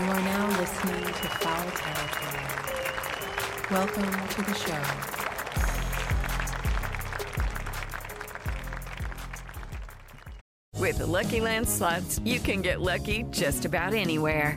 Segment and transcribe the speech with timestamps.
[0.00, 2.46] You are now listening to Foul Territory.
[3.70, 4.80] Welcome to the show.
[10.80, 14.56] With the Lucky Land slots, you can get lucky just about anywhere.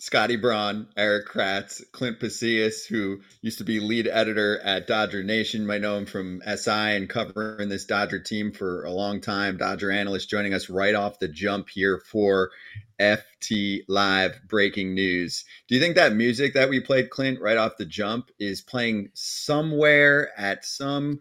[0.00, 5.66] Scotty Braun, Erik Kratz, Clint Pasillas, who used to be lead editor at Dodger Nation.
[5.66, 9.58] Might know him from SI and covering this Dodger team for a long time.
[9.58, 12.50] Dodger analyst joining us right off the jump here for
[13.00, 15.44] FT Live breaking news.
[15.66, 19.10] Do you think that music that we played, Clint, right off the jump, is playing
[19.14, 21.18] somewhere at some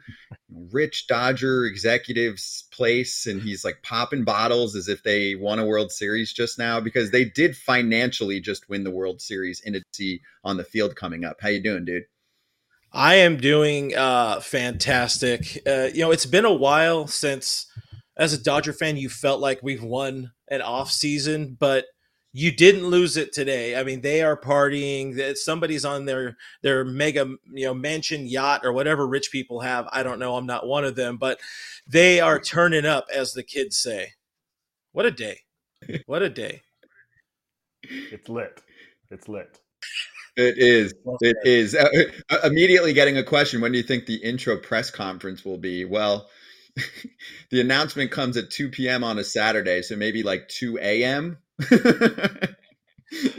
[0.71, 5.91] rich Dodger executive's place and he's like popping bottles as if they won a World
[5.91, 6.79] Series just now?
[6.79, 10.95] Because they did financially just win the World Series in a T on the field
[10.95, 11.37] coming up.
[11.39, 12.03] How you doing, dude?
[12.91, 15.61] I am doing uh, fantastic.
[15.65, 17.67] Uh, you know, it's been a while since,
[18.19, 21.85] as a Dodger fan, you felt like we've won an off season, but
[22.33, 23.75] you didn't lose it today.
[23.75, 25.15] I mean, they are partying.
[25.15, 29.87] That somebody's on their their mega you know mansion yacht or whatever rich people have.
[29.91, 30.35] I don't know.
[30.35, 31.39] I'm not one of them, but
[31.87, 34.13] they are turning up, as the kids say.
[34.91, 35.39] What a day!
[36.05, 36.61] What a day!
[38.11, 38.61] It's lit.
[39.09, 39.57] It's lit.
[40.35, 40.93] It is.
[41.21, 41.73] It is.
[41.73, 41.87] Uh,
[42.29, 43.61] uh, immediately getting a question.
[43.61, 45.85] When do you think the intro press conference will be?
[45.85, 46.29] Well,
[47.49, 49.03] the announcement comes at 2 p.m.
[49.03, 51.37] on a Saturday, so maybe like 2 a.m.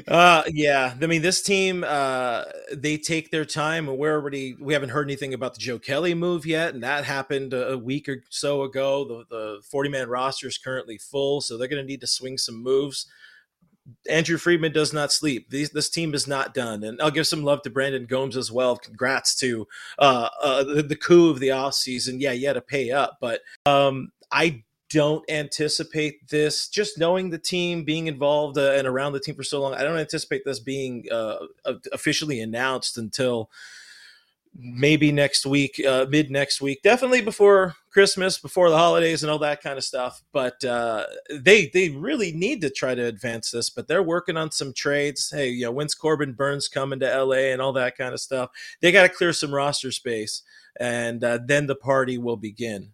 [0.08, 2.42] uh yeah i mean this team uh
[2.72, 6.12] they take their time and we're already we haven't heard anything about the joe kelly
[6.12, 10.48] move yet and that happened a week or so ago the the 40 man roster
[10.48, 13.06] is currently full so they're going to need to swing some moves
[14.08, 15.50] Andrew Friedman does not sleep.
[15.50, 16.84] These, this team is not done.
[16.84, 18.76] And I'll give some love to Brandon Gomes as well.
[18.76, 19.66] Congrats to
[19.98, 22.20] uh, uh, the, the coup of the offseason.
[22.20, 23.18] Yeah, you had to pay up.
[23.20, 29.12] But um, I don't anticipate this, just knowing the team, being involved uh, and around
[29.12, 31.36] the team for so long, I don't anticipate this being uh,
[31.92, 33.50] officially announced until
[34.54, 39.38] maybe next week, uh, mid next week, definitely before Christmas, before the holidays, and all
[39.38, 40.22] that kind of stuff.
[40.32, 43.70] But uh, they they really need to try to advance this.
[43.70, 45.30] But they're working on some trades.
[45.30, 48.50] Hey, you know, when's Corbin Burnes coming to LA and all that kind of stuff?
[48.80, 50.42] They got to clear some roster space,
[50.78, 52.92] and uh, then the party will begin.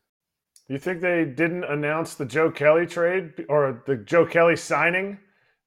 [0.69, 5.19] You think they didn't announce the Joe Kelly trade or the Joe Kelly signing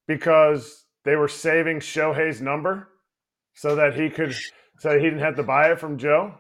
[0.08, 2.90] because they were saving Shohei's number
[3.54, 4.36] so that he could
[4.80, 6.34] so he didn't have to buy it from Joe?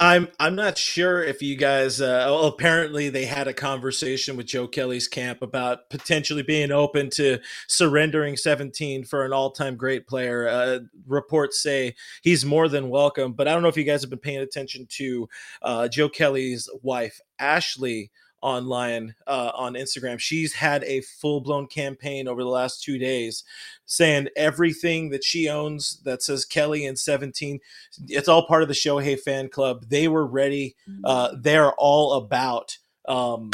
[0.00, 2.00] I'm I'm not sure if you guys.
[2.00, 7.10] Uh, well, apparently, they had a conversation with Joe Kelly's camp about potentially being open
[7.10, 10.48] to surrendering 17 for an all-time great player.
[10.48, 14.10] Uh, reports say he's more than welcome, but I don't know if you guys have
[14.10, 15.28] been paying attention to
[15.62, 20.18] uh, Joe Kelly's wife, Ashley online uh, on Instagram.
[20.18, 23.44] She's had a full blown campaign over the last two days
[23.86, 27.60] saying everything that she owns that says Kelly and 17,
[28.08, 29.86] it's all part of the Shohei fan club.
[29.88, 30.76] They were ready.
[31.04, 33.50] Uh, they're all about um,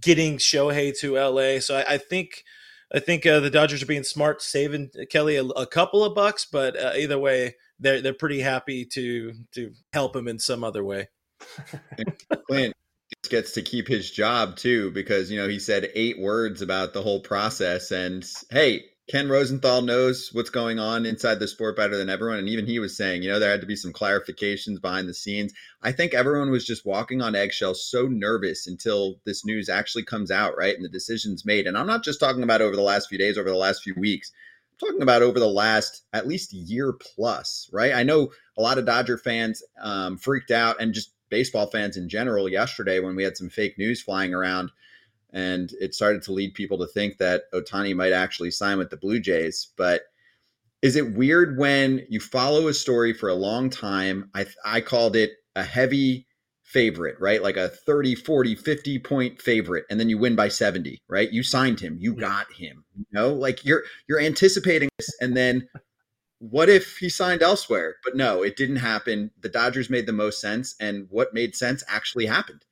[0.00, 1.60] getting Shohei to LA.
[1.60, 2.44] So I, I think.
[2.92, 6.44] I think uh, the Dodgers are being smart, saving Kelly a, a couple of bucks,
[6.44, 10.82] but uh, either way, they're they're pretty happy to to help him in some other
[10.82, 11.08] way.
[12.48, 12.74] Clint,
[13.28, 17.02] gets to keep his job too because you know he said eight words about the
[17.02, 22.08] whole process and hey ken rosenthal knows what's going on inside the sport better than
[22.08, 25.08] everyone and even he was saying you know there had to be some clarifications behind
[25.08, 25.52] the scenes.
[25.82, 30.30] I think everyone was just walking on eggshells so nervous until this news actually comes
[30.30, 31.66] out right and the decision's made.
[31.66, 33.94] And i'm not just talking about over the last few days over the last few
[33.96, 34.32] weeks.
[34.72, 37.92] I'm talking about over the last at least year plus right?
[37.92, 42.08] I know a lot of dodger fans um, freaked out and just baseball fans in
[42.08, 44.70] general yesterday when we had some fake news flying around
[45.32, 48.96] and it started to lead people to think that Ohtani might actually sign with the
[48.96, 49.68] Blue Jays.
[49.76, 50.02] But
[50.82, 54.30] is it weird when you follow a story for a long time?
[54.34, 56.26] I I called it a heavy
[56.62, 57.42] favorite, right?
[57.42, 61.30] Like a 30, 40, 50 point favorite and then you win by 70, right?
[61.30, 62.84] You signed him, you got him.
[62.96, 65.68] You know, like you're you're anticipating this and then
[66.40, 67.96] what if he signed elsewhere?
[68.02, 69.30] But no, it didn't happen.
[69.40, 72.64] The Dodgers made the most sense and what made sense actually happened.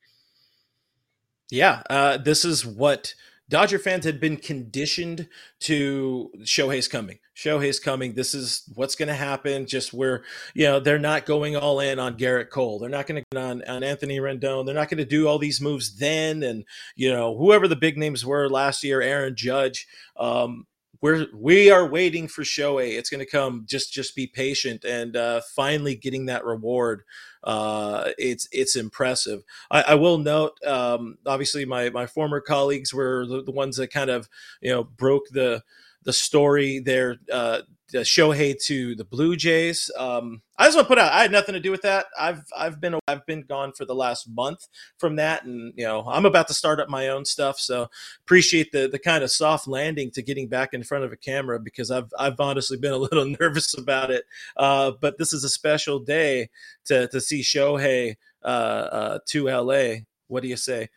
[1.51, 3.13] Yeah, uh, this is what
[3.47, 5.27] Dodger fans had been conditioned
[5.61, 7.17] to Shohei's coming.
[7.35, 8.13] Shohei's coming.
[8.13, 9.65] This is what's going to happen.
[9.65, 10.23] Just where,
[10.53, 12.77] you know, they're not going all in on Gerrit Cole.
[12.77, 14.65] They're not going to on, on Anthony Rendon.
[14.65, 16.43] They're not going to do all these moves then.
[16.43, 16.63] And,
[16.95, 19.87] you know, whoever the big names were last year, Aaron Judge,
[20.17, 20.67] um,
[21.01, 22.97] we're we are waiting for Shohei.
[22.97, 23.65] It's going to come.
[23.67, 27.03] Just just be patient and uh, finally getting that reward.
[27.43, 29.43] Uh, it's it's impressive.
[29.71, 30.57] I, I will note.
[30.65, 34.27] Um, obviously, my my former colleagues were the, the, ones that kind of
[34.61, 35.63] you know broke the
[36.03, 37.17] the story there.
[37.31, 37.61] Uh,
[37.93, 39.91] Shohei to the Blue Jays.
[39.97, 42.05] Um, I just want to put out I had nothing to do with that.
[42.17, 46.03] I've I've been I've been gone for the last month from that, and you know
[46.07, 47.59] I'm about to start up my own stuff.
[47.59, 47.89] So
[48.21, 51.59] appreciate the the kind of soft landing to getting back in front of a camera
[51.59, 54.25] because I've I've honestly been a little nervous about it.
[54.55, 56.49] Uh, but this is a special day
[56.85, 60.01] to to see Shohei uh, uh, to LA.
[60.27, 60.89] What do you say?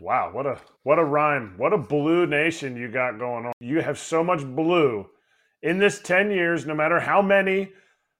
[0.00, 1.54] wow, what a what a rhyme!
[1.56, 3.52] What a blue nation you got going on.
[3.60, 5.08] You have so much blue
[5.62, 7.72] in this 10 years, no matter how many,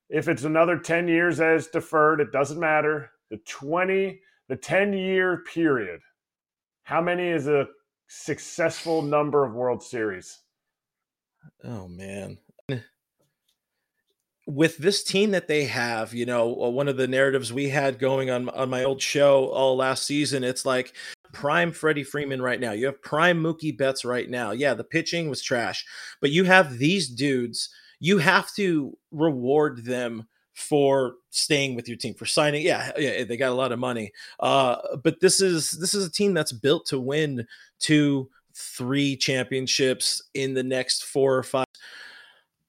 [0.08, 3.10] if it's another 10 years as deferred, it doesn't matter.
[3.30, 6.00] The 20, the 10 year period,
[6.84, 7.66] how many is a
[8.08, 10.38] successful number of World Series?
[11.64, 12.38] Oh, man.
[14.46, 17.98] With this team that they have, you know, uh, one of the narratives we had
[17.98, 20.94] going on on my old show all last season, it's like
[21.32, 22.72] prime Freddie Freeman right now.
[22.72, 24.52] You have prime Mookie Betts right now.
[24.52, 25.84] Yeah, the pitching was trash,
[26.20, 27.70] but you have these dudes.
[28.00, 30.26] You have to reward them
[30.56, 34.10] for staying with your team for signing yeah yeah they got a lot of money
[34.40, 37.46] uh but this is this is a team that's built to win
[37.78, 41.66] two three championships in the next four or five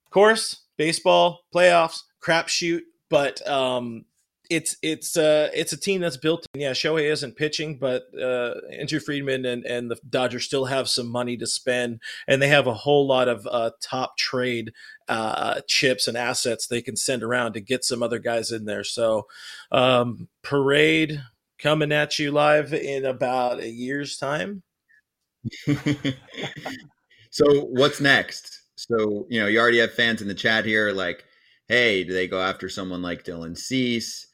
[0.06, 4.04] of course baseball playoffs crapshoot but um
[4.50, 6.46] it's it's uh it's a team that's built.
[6.54, 11.08] Yeah, Shohei isn't pitching, but uh, Andrew Friedman and and the Dodgers still have some
[11.08, 14.74] money to spend, and they have a whole lot of uh, top trade
[15.08, 18.84] uh, chips and assets they can send around to get some other guys in there.
[18.84, 19.28] So,
[19.72, 21.22] um, parade
[21.60, 24.64] coming at you live in about a year's time.
[27.30, 28.62] so, what's next?
[28.76, 31.26] So, you know, you already have fans in the chat here, like,
[31.68, 34.27] hey, do they go after someone like Dylan Cease?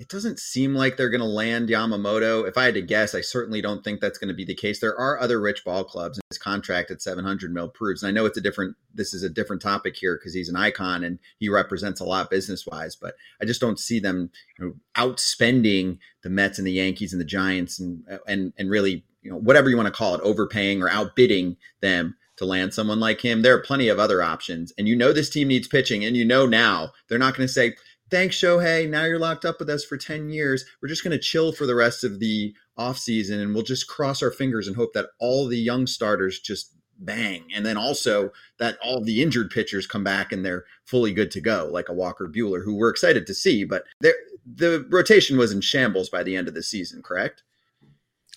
[0.00, 2.48] It doesn't seem like they're going to land Yamamoto.
[2.48, 4.80] If I had to guess, I certainly don't think that's going to be the case.
[4.80, 8.02] There are other rich ball clubs, and his contract at 700 mil proves.
[8.02, 8.76] And I know it's a different.
[8.94, 12.30] This is a different topic here because he's an icon and he represents a lot
[12.30, 12.96] business wise.
[12.96, 17.20] But I just don't see them you know, outspending the Mets and the Yankees and
[17.20, 20.82] the Giants and and and really you know whatever you want to call it, overpaying
[20.82, 23.42] or outbidding them to land someone like him.
[23.42, 26.24] There are plenty of other options, and you know this team needs pitching, and you
[26.24, 27.74] know now they're not going to say
[28.10, 31.18] thanks shohei now you're locked up with us for 10 years we're just going to
[31.18, 34.76] chill for the rest of the off season and we'll just cross our fingers and
[34.76, 39.50] hope that all the young starters just bang and then also that all the injured
[39.50, 42.90] pitchers come back and they're fully good to go like a walker Buehler, who we're
[42.90, 47.02] excited to see but the rotation was in shambles by the end of the season
[47.02, 47.42] correct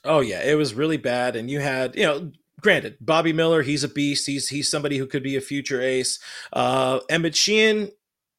[0.05, 2.31] oh yeah it was really bad and you had you know
[2.63, 4.25] granted, Bobby Miller, he's a beast.
[4.25, 6.17] He's he's somebody who could be a future ace.
[6.51, 7.91] Uh, Emmett Sheehan,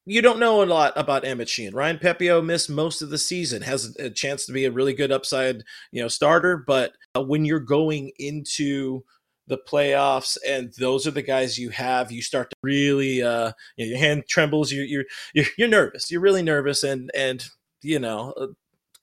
[0.06, 1.75] you don't know a lot about Emmett Sheehan.
[1.75, 5.12] Ryan Pepiot missed most of the season, has a chance to be a really good
[5.12, 6.56] upside, you know, starter.
[6.56, 9.04] But uh, when you're going into
[9.46, 13.87] the playoffs and those are the guys you have, you start to really, uh, you
[13.87, 14.70] know, your hand trembles.
[14.73, 16.11] You, you're you're you're nervous.
[16.11, 17.44] You're really nervous, and and
[17.82, 18.46] you know uh,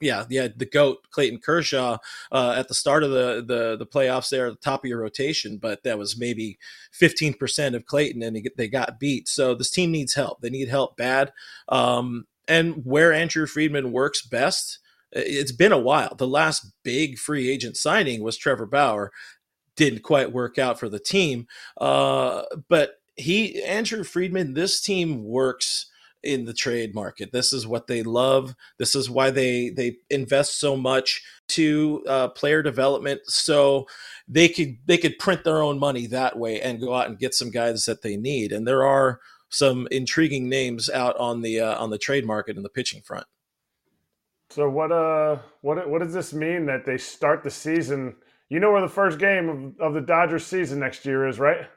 [0.02, 1.98] yeah, yeah, the goat Clayton Kershaw
[2.32, 5.00] uh, at the start of the, the the playoffs there at the top of your
[5.00, 6.58] rotation, but that was maybe
[7.00, 9.30] 15% of Clayton, and they got beat.
[9.30, 10.42] So this team needs help.
[10.42, 11.32] They need help bad.
[11.70, 14.80] Um, and where Andrew Friedman works best,
[15.12, 16.16] it's been a while.
[16.16, 19.12] The last big free agent signing was Trevor Bauer.
[19.76, 21.48] Didn't quite work out for the team,
[21.80, 24.54] uh, but he Andrew Friedman.
[24.54, 25.91] This team works
[26.24, 27.32] in the trade market.
[27.32, 28.56] This is what they love.
[28.78, 33.88] This is why they they invest so much to uh, player development, so
[34.28, 37.34] they could they could print their own money that way and go out and get
[37.34, 38.52] some guys that they need.
[38.52, 42.64] And there are some intriguing names out on the uh, on the trade market in
[42.64, 43.28] the pitching front.
[44.50, 48.16] So what uh what what does this mean that they start the season?
[48.50, 51.68] You know where the first game of, of the Dodgers season next year is, right?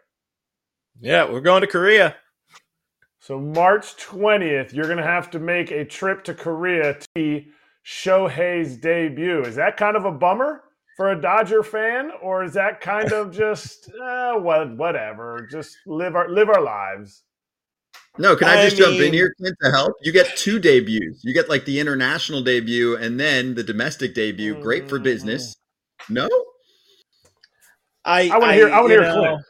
[1.00, 2.16] Yeah, we're going to Korea.
[3.24, 7.46] So March 20th, you're going to have to make a trip to Korea to see
[7.82, 9.40] Shohei's debut.
[9.40, 10.64] Is that kind of a bummer
[10.98, 15.48] for a Dodger fan, or is that kind of just uh, what, whatever?
[15.50, 17.22] Just live our live our lives.
[18.18, 19.94] No, can I, I just jump in here Clint, to help?
[20.02, 21.24] You get two debuts.
[21.24, 24.60] You get like the international debut and then the domestic debut.
[24.60, 25.56] Great for business.
[26.10, 26.28] No,
[28.04, 29.44] I I wanna hear- I wanna you hear Clint.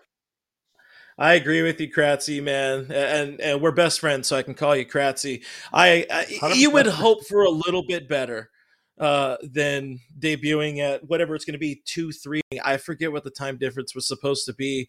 [1.16, 4.74] I agree with you, Kratzy, man, and and we're best friends, so I can call
[4.74, 5.44] you Kratzy.
[5.72, 8.50] I, I you would hope for a little bit better
[8.98, 12.40] uh, than debuting at whatever it's going to be two three.
[12.64, 14.88] I forget what the time difference was supposed to be.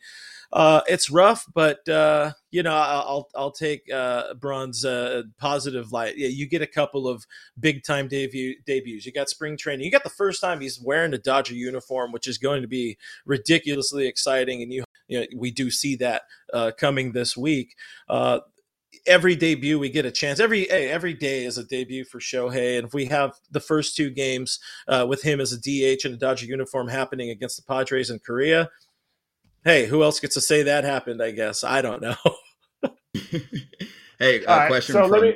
[0.51, 6.17] Uh, it's rough, but uh, you know I'll I'll take uh, Braun's uh, positive light.
[6.17, 7.24] Yeah, you get a couple of
[7.60, 9.05] big time debut debuts.
[9.05, 9.86] You got spring training.
[9.86, 12.98] You got the first time he's wearing a Dodger uniform, which is going to be
[13.25, 17.75] ridiculously exciting, and you you know, we do see that uh, coming this week.
[18.09, 18.39] Uh,
[19.05, 20.39] every debut we get a chance.
[20.39, 23.95] Every hey, every day is a debut for Shohei, and if we have the first
[23.95, 27.63] two games uh, with him as a DH in a Dodger uniform happening against the
[27.63, 28.69] Padres in Korea,
[29.63, 31.21] hey, who else gets to say that happened?
[31.21, 32.15] I guess I don't know.
[33.13, 35.12] hey, a All right, question so from.
[35.12, 35.35] let me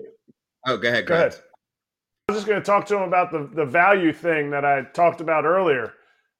[0.67, 1.05] oh, go ahead.
[1.05, 1.35] go ahead.
[2.27, 4.83] I was just going to talk to him about the, the value thing that I
[4.93, 5.93] talked about earlier.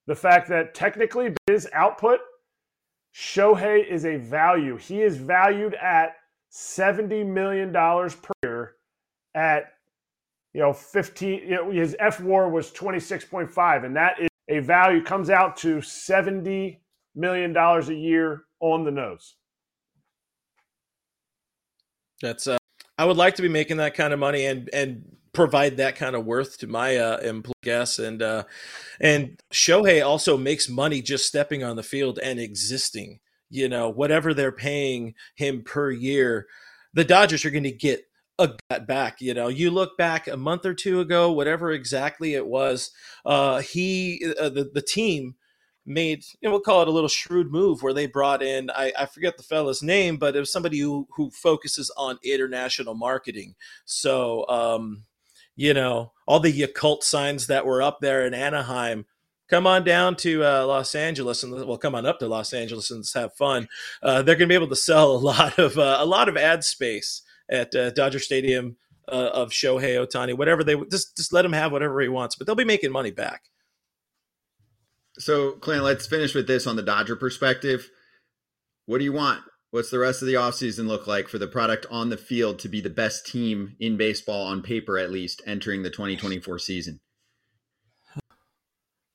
[0.06, 2.20] The fact that technically his output,
[3.14, 4.78] Shohei is a value.
[4.78, 6.16] He is valued at
[6.52, 8.76] $70 million per year
[9.36, 9.74] at,
[10.54, 15.30] you know, 15, you know, his fWAR was 26.5, and that is a value comes
[15.30, 16.78] out to $70
[17.16, 19.36] million a year on the nose.
[22.22, 22.58] That's uh,
[22.98, 26.16] I would like to be making that kind of money and and provide that kind
[26.16, 27.34] of worth to my uh,
[27.64, 28.44] guests and uh,
[29.00, 33.20] and Shohei also makes money just stepping on the field and existing.
[33.50, 36.48] You know, whatever they're paying him per year,
[36.94, 38.06] the Dodgers are going to get
[38.38, 39.22] a gut back.
[39.22, 42.92] You know, you look back a month or two ago, whatever exactly it was,
[43.26, 45.36] uh, he uh, the the team
[45.86, 48.94] made you know, we'll call it a little shrewd move where they brought in I,
[48.98, 53.56] I forget the fella's name, but it was somebody who who focuses on international marketing.
[53.86, 55.04] So um,
[55.60, 59.06] you know, all the occult signs that were up there in Anaheim.
[59.50, 62.90] Come on down to uh, Los Angeles and well, come on up to Los Angeles
[62.90, 63.68] and let's have fun.
[64.02, 66.38] Uh, they're going to be able to sell a lot of uh, a lot of
[66.38, 68.78] ad space at uh, Dodger Stadium
[69.10, 72.48] uh, of Shohei Ohtani, whatever they just just let him have whatever he wants, but
[72.48, 73.50] they'll be making money back.
[75.18, 77.90] So, Clint, let's finish with this on the Dodger perspective.
[78.86, 79.42] What do you want?
[79.72, 82.70] What's the rest of the offseason look like for the product on the field to
[82.70, 87.00] be the best team in baseball on paper, at least, entering the 2024 season?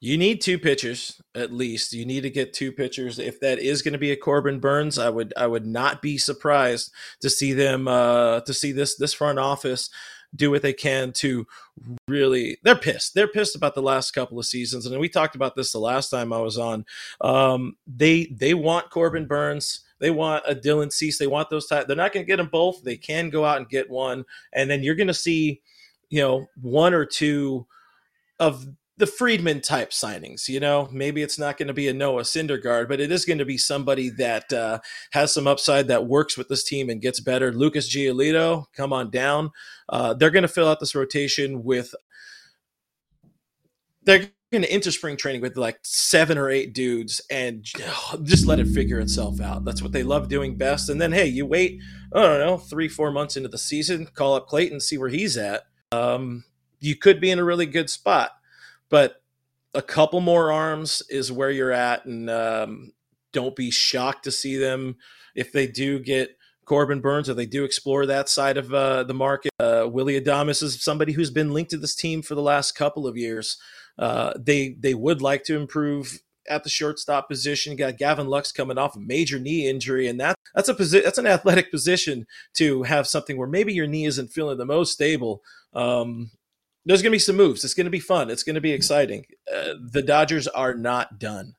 [0.00, 1.94] You need two pitchers at least.
[1.94, 3.18] You need to get two pitchers.
[3.18, 6.18] If that is going to be a Corbin Burnes, I would I would not be
[6.18, 6.92] surprised
[7.22, 9.88] to see them uh, to see this this front office
[10.36, 11.46] do what they can to
[12.08, 15.54] really they're pissed they're pissed about the last couple of seasons and we talked about
[15.54, 16.84] this the last time i was on
[17.20, 21.86] um, they they want corbin burnes they want a dylan cease they want those type
[21.86, 24.70] they're not going to get them both they can go out and get one and
[24.70, 25.62] then you're going to see
[26.10, 27.66] you know one or two
[28.38, 30.48] of the Friedman type signings.
[30.48, 33.38] You know, maybe it's not going to be a Noah Syndergaard, but it is going
[33.38, 34.78] to be somebody that uh,
[35.10, 37.52] has some upside that works with this team and gets better.
[37.52, 39.50] Lucas Giolito, come on down.
[39.88, 41.94] Uh, they're going to fill out this rotation with.
[44.04, 44.28] They're
[44.60, 47.64] going to spring training with like seven or eight dudes and
[48.22, 49.64] just let it figure itself out.
[49.64, 50.88] That's what they love doing best.
[50.88, 51.80] And then, hey, you wait,
[52.14, 55.36] I don't know, three, four months into the season, call up Clayton, see where he's
[55.36, 55.64] at.
[55.92, 56.44] Um,
[56.80, 58.32] you could be in a really good spot
[58.94, 59.22] but
[59.74, 62.92] a couple more arms is where you're at and um,
[63.32, 64.96] don't be shocked to see them
[65.34, 69.12] if they do get corbin burnes or they do explore that side of uh, the
[69.12, 72.76] market uh, willy adames is somebody who's been linked to this team for the last
[72.76, 73.58] couple of years
[73.98, 78.52] uh, they they would like to improve at the shortstop position you got gavin lux
[78.52, 82.26] coming off a major knee injury and that that's a position that's an athletic position
[82.52, 86.30] to have something where maybe your knee isn't feeling the most stable um,
[86.86, 87.64] there's going to be some moves.
[87.64, 88.30] It's going to be fun.
[88.30, 89.24] It's going to be exciting.
[89.52, 91.54] Uh, the Dodgers are not done.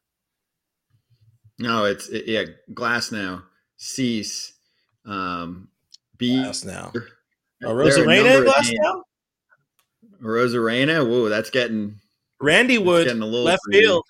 [1.57, 3.43] No, it's it, yeah, Glasnow,
[3.77, 4.53] Cease,
[5.05, 5.69] um,
[6.17, 6.35] B.
[6.35, 6.93] Glasnow.
[7.63, 9.01] Oh, Rosarena number in of Glasnow?
[10.21, 11.99] Rosarena, whoa, that's getting
[12.45, 14.03] Randy Wood, getting a little left field.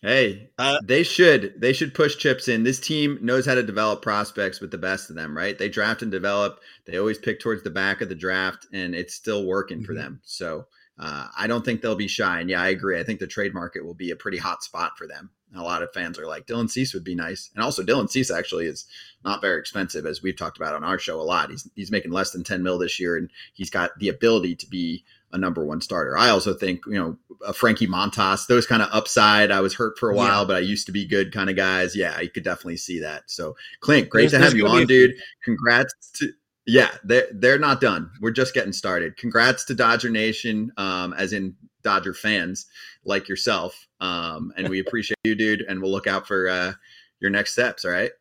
[0.00, 2.62] Hey, Uh, they should they should push chips in.
[2.62, 5.56] This team knows how to develop prospects with the best of them, right?
[5.56, 6.60] They draft and develop.
[6.84, 9.96] They always pick towards the back of the draft, and it's still working for Mhm.
[9.96, 10.20] them.
[10.24, 10.66] So
[10.98, 12.40] uh, I don't think they'll be shy.
[12.40, 13.00] And yeah, I agree.
[13.00, 15.82] I think the trade market will be a pretty hot spot for them a lot
[15.82, 18.86] of fans are like Dylan Cease would be nice, and also Dylan Cease actually is
[19.24, 21.50] not very expensive, as we've talked about on our show a lot.
[21.50, 24.66] He's he's making less than ten mil this year, and he's got the ability to
[24.68, 25.04] be
[25.34, 26.16] a number one starter.
[26.16, 29.50] I also think you know a Frankie Montas, those kind of upside.
[29.50, 30.46] I was hurt for a while, yeah.
[30.46, 31.94] but I used to be good kind of guys.
[31.94, 33.24] Yeah, you could definitely see that.
[33.26, 35.14] So Clint, great there's, to have you on, dude.
[35.44, 36.32] Congrats to
[36.66, 38.10] yeah, they're they're not done.
[38.20, 39.16] We're just getting started.
[39.16, 42.66] Congrats to Dodger Nation, um, as in Dodger fans
[43.04, 43.86] like yourself.
[44.00, 45.62] Um, and we appreciate you, dude.
[45.62, 46.72] And we'll look out for uh,
[47.20, 47.84] your next steps.
[47.84, 48.12] All right.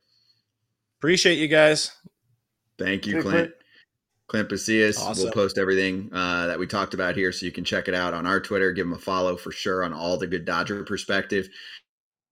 [0.99, 1.91] Appreciate you guys.
[2.77, 3.53] Thank you, Clint.
[4.33, 4.97] Clint Pasillas.
[4.97, 5.25] Awesome.
[5.25, 8.15] We'll post everything uh, that we talked about here so you can check it out
[8.15, 8.71] on our Twitter.
[8.71, 11.47] Give him a follow for sure on all the good Dodger perspective.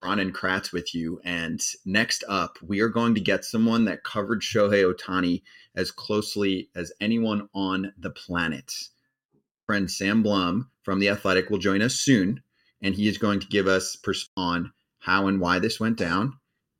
[0.04, 1.22] Ron and Kratz with you.
[1.24, 5.44] And next up, we are going to get someone that covered Shohei Ohtani
[5.76, 8.74] as closely as anyone on the planet.
[9.68, 12.42] Friend Sam Blum from The Athletic will join us soon,
[12.82, 16.34] and he is going to give us pers- on how and why this went down,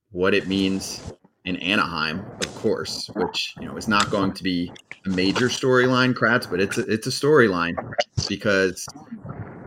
[0.10, 1.00] what it means
[1.46, 4.72] in Anaheim, of course, which you know is not going to be
[5.06, 7.76] a major storyline, Kratz, but it's a, it's a storyline
[8.28, 8.86] because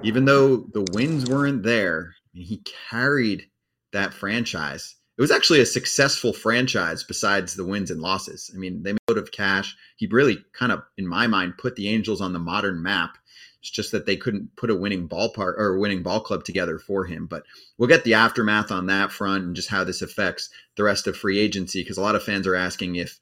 [0.03, 3.49] even though the wins weren't there, he carried
[3.93, 8.51] that franchise it was actually a successful franchise besides the wins and losses.
[8.53, 9.77] I mean, they made out of cash.
[9.97, 13.17] He really kind of, in my mind, put the Angels on the modern map.
[13.65, 16.79] It's just that they couldn't put a winning ballpark or a winning ball club together
[16.79, 17.25] for him.
[17.25, 17.45] But
[17.79, 21.17] we'll get the aftermath on that front and just how this affects the rest of
[21.17, 23.19] free agency because a lot of fans are asking if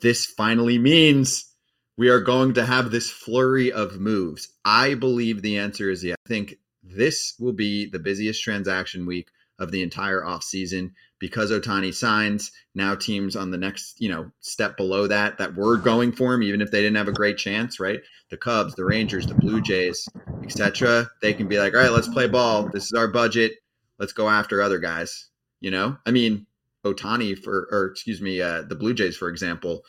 [0.00, 1.48] this finally means
[1.96, 4.48] we are going to have this flurry of moves.
[4.64, 6.14] I believe the answer is yeah.
[6.26, 9.28] I think this will be the busiest transaction week
[9.58, 12.52] of the entire offseason because Ohtani signs.
[12.74, 16.42] Now teams on the next, you know, step below that that were going for him,
[16.42, 18.00] even if they didn't have a great chance, right?
[18.30, 20.08] The Cubs, the Rangers, the Blue Jays,
[20.44, 21.08] etc.
[21.22, 22.68] They can be like, all right, let's play ball.
[22.68, 23.54] This is our budget.
[23.98, 25.28] Let's go after other guys.
[25.60, 26.46] You know, I mean,
[26.84, 29.82] Ohtani for, or excuse me, uh, the Blue Jays, for example,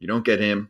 [0.00, 0.68] you don't get him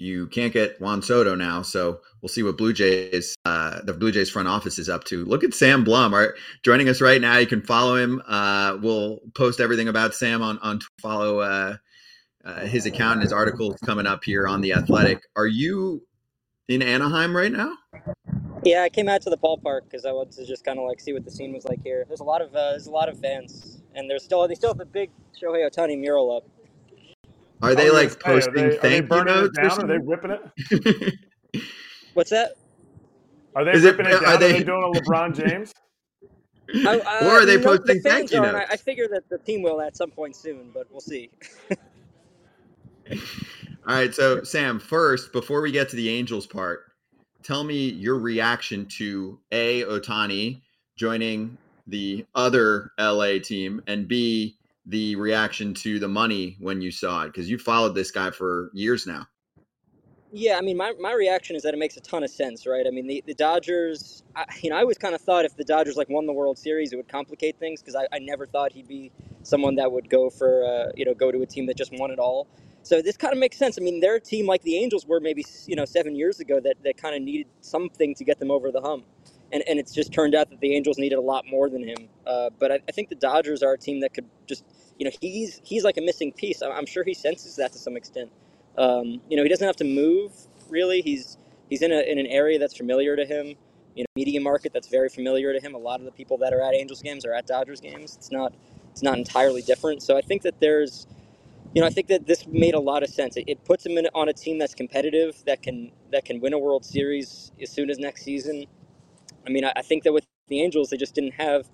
[0.00, 4.10] you can't get Juan Soto now, so we'll see what Blue Jays, uh, the Blue
[4.10, 5.24] Jays front office is up to.
[5.24, 6.30] Look at Sam Blum, right,
[6.62, 7.36] joining us right now.
[7.38, 8.22] You can follow him.
[8.26, 11.76] Uh, we'll post everything about Sam on on follow uh,
[12.44, 15.22] uh, his account and his articles coming up here on the Athletic.
[15.36, 16.02] Are you
[16.68, 17.76] in Anaheim right now?
[18.64, 21.00] Yeah, I came out to the ballpark because I wanted to just kind of like
[21.00, 22.04] see what the scene was like here.
[22.06, 24.70] There's a lot of uh, there's a lot of fans, and there's still they still
[24.70, 26.44] have the big Shohei Ohtani mural up.
[27.62, 29.58] Are they like posting are they, thank you notes?
[29.58, 31.14] Are they ripping it?
[32.14, 32.52] What's that?
[33.54, 34.34] Are they Is ripping it, uh, it down?
[34.34, 35.72] Are they, are they doing a LeBron James?
[36.74, 38.66] I, I, or are they posting the thank you notes?
[38.70, 41.30] I, I figure that the team will at some point soon, but we'll see.
[43.10, 43.16] All
[43.86, 46.92] right, so Sam, first, before we get to the Angels part,
[47.42, 50.60] tell me your reaction to A, Ohtani
[50.96, 54.56] joining the other LA team, and B,
[54.90, 57.28] the reaction to the money when you saw it?
[57.28, 59.26] Because you followed this guy for years now.
[60.32, 62.86] Yeah, I mean, my, my reaction is that it makes a ton of sense, right?
[62.86, 65.64] I mean, the, the Dodgers, I, you know, I always kind of thought if the
[65.64, 68.72] Dodgers like won the World Series, it would complicate things because I, I never thought
[68.72, 69.10] he'd be
[69.42, 72.12] someone that would go for, uh, you know, go to a team that just won
[72.12, 72.46] it all.
[72.84, 73.76] So this kind of makes sense.
[73.76, 76.60] I mean, they're a team like the Angels were maybe, you know, seven years ago
[76.60, 79.06] that, that kind of needed something to get them over the hump.
[79.52, 82.08] And, and it's just turned out that the Angels needed a lot more than him.
[82.24, 84.64] Uh, but I, I think the Dodgers are a team that could just–
[85.00, 86.62] you know, he's he's like a missing piece.
[86.62, 88.30] I'm sure he senses that to some extent.
[88.78, 90.32] Um, you know, he doesn't have to move
[90.68, 91.02] really.
[91.02, 91.38] He's
[91.70, 93.56] he's in a in an area that's familiar to him.
[93.96, 95.74] You know, media market that's very familiar to him.
[95.74, 98.16] A lot of the people that are at Angels games are at Dodgers games.
[98.16, 98.54] It's not
[98.92, 100.02] it's not entirely different.
[100.02, 101.08] So I think that there's
[101.74, 103.36] you know, I think that this made a lot of sense.
[103.38, 106.52] It, it puts him in, on a team that's competitive, that can that can win
[106.52, 108.66] a World Series as soon as next season.
[109.46, 111.68] I mean, I, I think that with the Angels, they just didn't have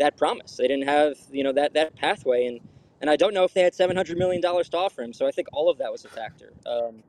[0.00, 0.56] that promise.
[0.58, 2.60] They didn't have you know that that pathway, and
[3.02, 5.14] and I don't know if they had seven hundred million dollars to offer him.
[5.14, 6.52] So I think all of that was a factor.
[6.66, 7.04] Um,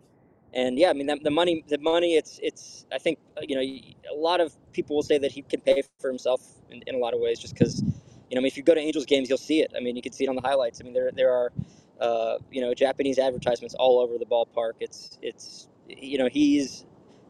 [0.53, 2.15] and yeah, I mean the, the, money, the money.
[2.15, 2.87] It's it's.
[2.93, 5.83] I think uh, you know a lot of people will say that he can pay
[5.99, 8.57] for himself in, in a lot of ways, just because you know I mean, if
[8.57, 9.73] you go to Angels games, you'll see it.
[9.77, 10.81] I mean, you can see it on the highlights.
[10.81, 11.53] I mean, there there are
[12.01, 14.73] uh, you know Japanese advertisements all over the ballpark.
[14.81, 16.85] It's it's you know he's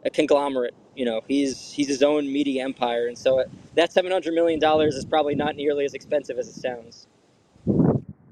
[0.06, 0.76] a conglomerate.
[0.95, 4.60] You know, he's he's his own media empire, and so uh, that seven hundred million
[4.60, 7.08] dollars is probably not nearly as expensive as it sounds.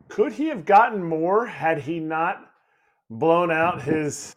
[0.09, 2.51] Could he have gotten more had he not
[3.09, 4.35] blown out his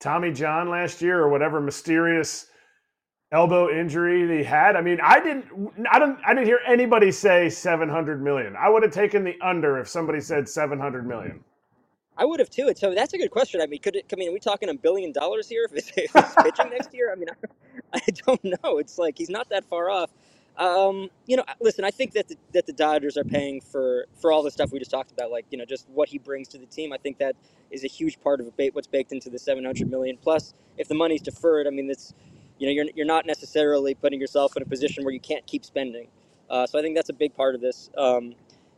[0.00, 2.48] Tommy John last year or whatever mysterious
[3.32, 4.76] elbow injury that he had?
[4.76, 5.46] I mean, I didn't,
[5.90, 8.54] I don't, I didn't hear anybody say seven hundred million.
[8.56, 11.42] I would have taken the under if somebody said seven hundred million.
[12.18, 12.72] I would have too.
[12.76, 13.60] So that's a good question.
[13.60, 14.06] I mean, could it?
[14.12, 16.94] I mean, are we talking a billion dollars here if, it's, if he's pitching next
[16.94, 17.12] year?
[17.12, 17.28] I mean,
[17.92, 18.78] I, I, don't know.
[18.78, 20.10] It's like he's not that far off.
[20.56, 24.32] Um, you know, listen, I think that the, that the Dodgers are paying for for
[24.32, 26.58] all the stuff we just talked about, like you know, just what he brings to
[26.58, 26.92] the team.
[26.92, 27.36] I think that
[27.70, 30.16] is a huge part of what's baked into the 700 million.
[30.16, 32.14] Plus, if the money's deferred, I mean, it's
[32.58, 35.64] you know, you're you're not necessarily putting yourself in a position where you can't keep
[35.64, 36.08] spending.
[36.48, 37.90] Uh, so I think that's a big part of this.
[37.98, 38.34] Um,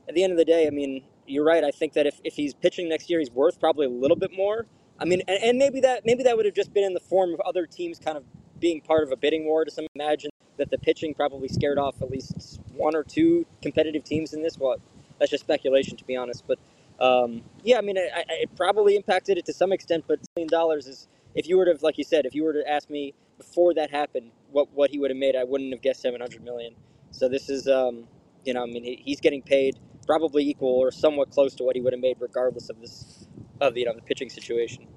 [0.09, 1.64] at the end of the day, I mean, you're right.
[1.64, 4.32] I think that if, if he's pitching next year, he's worth probably a little bit
[4.36, 4.66] more.
[4.98, 7.32] I mean, and, and maybe that maybe that would have just been in the form
[7.32, 8.24] of other teams kind of
[8.58, 12.02] being part of a bidding war to some imagine that the pitching probably scared off
[12.02, 14.58] at least one or two competitive teams in this.
[14.58, 14.76] Well,
[15.18, 16.44] that's just speculation to be honest.
[16.46, 16.58] But
[17.00, 20.04] um, yeah, I mean, it, it probably impacted it to some extent.
[20.08, 22.68] But million dollars is if you were to, like you said, if you were to
[22.68, 26.00] ask me before that happened, what what he would have made, I wouldn't have guessed
[26.02, 26.74] seven hundred million.
[27.12, 28.04] So this is, um,
[28.44, 29.78] you know, I mean, he, he's getting paid
[30.09, 33.29] probably equal or somewhat close to what he would have made regardless of this
[33.61, 34.88] of you know the pitching situation.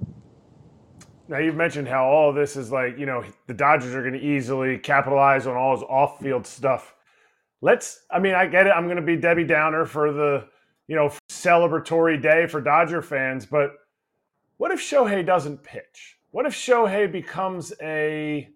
[1.28, 4.26] Now you've mentioned how all this is like you know the Dodgers are going to
[4.26, 6.96] easily capitalize on all his off-field stuff.
[7.62, 8.06] Let's.
[8.10, 8.72] I mean, I get it.
[8.72, 10.48] I'm going to be Debbie Downer for the
[10.88, 13.74] you know celebratory day for Dodger fans, but
[14.58, 16.18] what if Shohei doesn't pitch?
[16.32, 18.48] What if Shohei becomes a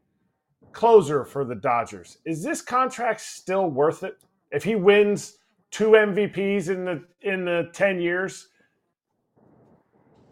[0.71, 2.19] closer for the Dodgers?
[2.25, 4.17] Is this contract still worth it?
[4.51, 5.37] If he wins
[5.71, 8.49] two MVPs in the in the ten years.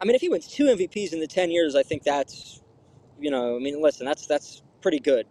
[0.01, 2.61] I mean, if he wins two MVPs in the ten years, I think that's,
[3.19, 5.25] you know, I mean, listen, that's that's pretty good.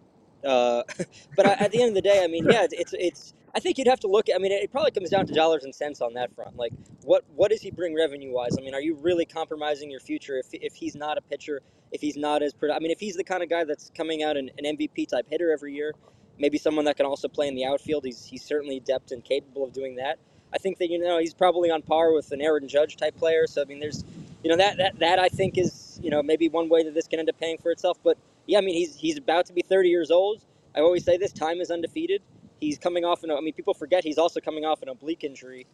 [0.44, 0.82] Uh,
[1.36, 3.34] but at the end of the day, I mean, yeah, it's it's.
[3.54, 4.28] I think you'd have to look.
[4.34, 6.56] I mean, it probably comes down to dollars and cents on that front.
[6.56, 8.56] Like, what what does he bring revenue wise?
[8.58, 11.60] I mean, are you really compromising your future if if he's not a pitcher?
[11.92, 14.38] If he's not as, I mean, if he's the kind of guy that's coming out
[14.38, 15.92] an, an MVP type hitter every year,
[16.38, 18.04] maybe someone that can also play in the outfield.
[18.04, 20.18] He's he's certainly adept and capable of doing that.
[20.52, 23.46] I think that you know he's probably on par with an Aaron Judge type player.
[23.46, 24.04] So I mean, there's
[24.44, 27.06] you know that that that I think is you know maybe one way that this
[27.08, 27.98] can end up paying for itself.
[28.02, 30.44] But yeah, I mean he's he's about to be 30 years old.
[30.76, 32.22] I always say this: time is undefeated.
[32.60, 35.66] He's coming off an I mean people forget he's also coming off an oblique injury.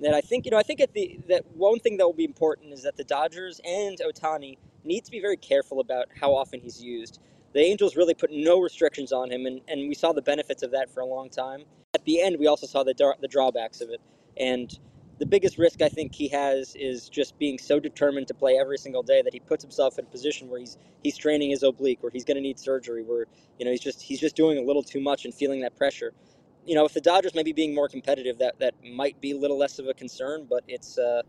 [0.00, 2.24] That I think you know I think at the that one thing that will be
[2.24, 6.60] important is that the Dodgers and Ohtani need to be very careful about how often
[6.60, 7.20] he's used
[7.54, 10.72] the Angels really put no restrictions on him, and, and we saw the benefits of
[10.72, 11.64] that for a long time.
[11.94, 14.00] At the end, we also saw the, the drawbacks of it.
[14.36, 14.76] And
[15.18, 18.78] the biggest risk I think he has is just being so determined to play every
[18.78, 22.02] single day that he puts himself in a position where he's he's straining his oblique,
[22.02, 23.26] where he's going to need surgery, where
[23.58, 26.12] you know he's just he's just doing a little too much and feeling that pressure.
[26.66, 29.56] You know, if the Dodgers maybe being more competitive, that that might be a little
[29.58, 30.46] less of a concern.
[30.50, 31.22] But it's uh,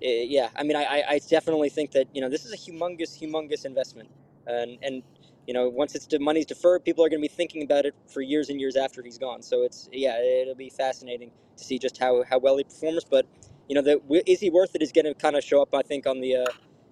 [0.00, 3.20] it, yeah, I mean, I I definitely think that you know this is a humongous
[3.20, 4.08] humongous investment,
[4.46, 5.02] and and
[5.50, 7.92] you know, once it's the money's deferred, people are going to be thinking about it
[8.06, 9.42] for years and years after he's gone.
[9.42, 13.02] So it's yeah, it'll be fascinating to see just how, how well he performs.
[13.02, 13.26] But
[13.68, 15.82] you know, the is he worth it is going to kind of show up, I
[15.82, 16.44] think, on the uh,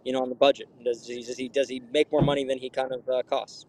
[0.05, 0.67] you know on the budget.
[0.85, 3.65] Does he does he does he make more money than he kind of uh, costs?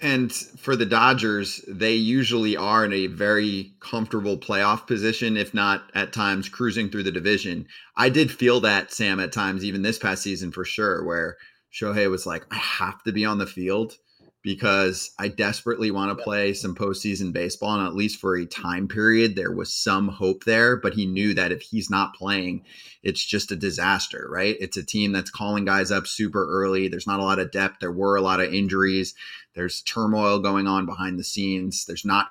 [0.00, 5.90] And for the Dodgers, they usually are in a very comfortable playoff position, if not
[5.96, 7.66] at times cruising through the division.
[7.96, 11.38] I did feel that, Sam, at times, even this past season for sure, where
[11.74, 13.98] Shohei was like, I have to be on the field
[14.42, 17.78] because I desperately want to play some postseason baseball.
[17.78, 20.76] And at least for a time period, there was some hope there.
[20.76, 22.62] But he knew that if he's not playing,
[23.02, 24.56] it's just a disaster, right?
[24.60, 26.88] It's a team that's calling guys up super early.
[26.88, 27.80] There's not a lot of depth.
[27.80, 29.14] There were a lot of injuries.
[29.54, 31.86] There's turmoil going on behind the scenes.
[31.86, 32.28] There's not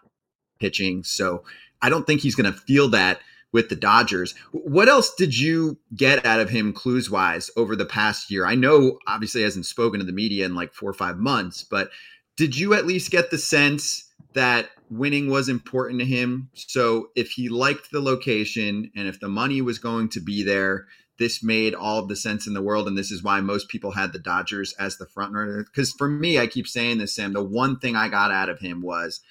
[0.59, 1.03] pitching.
[1.03, 1.43] So
[1.81, 3.19] I don't think he's going to feel that
[3.53, 4.35] with the Dodgers.
[4.51, 8.45] What else did you get out of him clues wise over the past year?
[8.45, 11.91] I know obviously hasn't spoken to the media in like four or five months, but
[12.35, 16.49] did you at least get the sense that winning was important to him?
[16.53, 20.87] So if he liked the location and if the money was going to be there,
[21.19, 22.87] this made all of the sense in the world.
[22.87, 25.63] And this is why most people had the Dodgers as the front runner.
[25.63, 28.59] Because for me, I keep saying this, Sam, the one thing I got out of
[28.59, 29.21] him was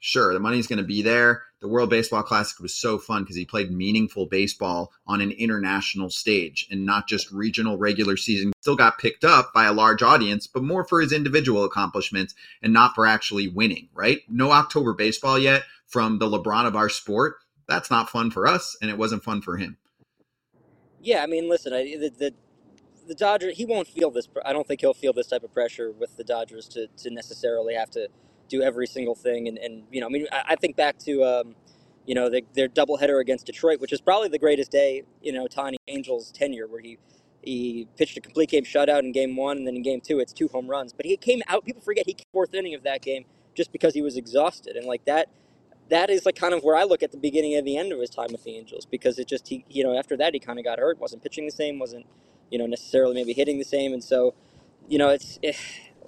[0.00, 3.36] sure, the money's going to be there the World Baseball Classic was so fun because
[3.36, 8.52] he played meaningful baseball on an international stage and not just regional regular season.
[8.60, 12.72] Still got picked up by a large audience, but more for his individual accomplishments and
[12.72, 14.20] not for actually winning, right?
[14.28, 17.36] No October baseball yet from the LeBron of our sport.
[17.66, 19.76] That's not fun for us, and it wasn't fun for him.
[21.00, 22.34] Yeah, I mean, listen, I, the, the
[23.08, 24.28] the Dodgers, he won't feel this.
[24.44, 27.74] I don't think he'll feel this type of pressure with the Dodgers to, to necessarily
[27.74, 28.08] have to
[28.48, 29.48] do every single thing.
[29.48, 31.54] And, and you know, I mean, I, I think back to, um,
[32.06, 35.46] you know, the, their doubleheader against Detroit, which is probably the greatest day, you know,
[35.46, 36.98] Tiny Angel's tenure, where he
[37.42, 40.32] he pitched a complete game shutout in game one, and then in game two, it's
[40.32, 40.92] two home runs.
[40.92, 41.64] But he came out.
[41.64, 44.86] People forget he came fourth inning of that game just because he was exhausted, and
[44.86, 45.28] like that.
[45.90, 48.00] That is like kind of where I look at the beginning and the end of
[48.00, 50.58] his time with the Angels because it just he you know after that he kind
[50.58, 52.04] of got hurt wasn't pitching the same wasn't
[52.50, 54.34] you know necessarily maybe hitting the same and so
[54.88, 55.56] you know it's it,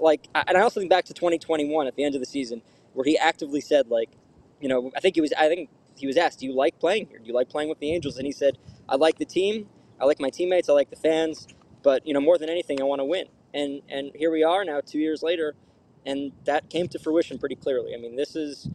[0.00, 2.62] like, and I also think back to 2021 at the end of the season
[2.94, 4.10] where he actively said like,
[4.60, 7.08] you know, I think he was I think he was asked, "Do you like playing
[7.08, 7.18] here?
[7.20, 8.58] Do you like playing with the Angels?" And he said,
[8.88, 9.68] "I like the team.
[10.00, 10.68] I like my teammates.
[10.70, 11.48] I like the fans.
[11.82, 14.64] But you know, more than anything, I want to win." And and here we are
[14.64, 15.54] now, two years later,
[16.06, 17.94] and that came to fruition pretty clearly.
[17.94, 18.68] I mean, this is.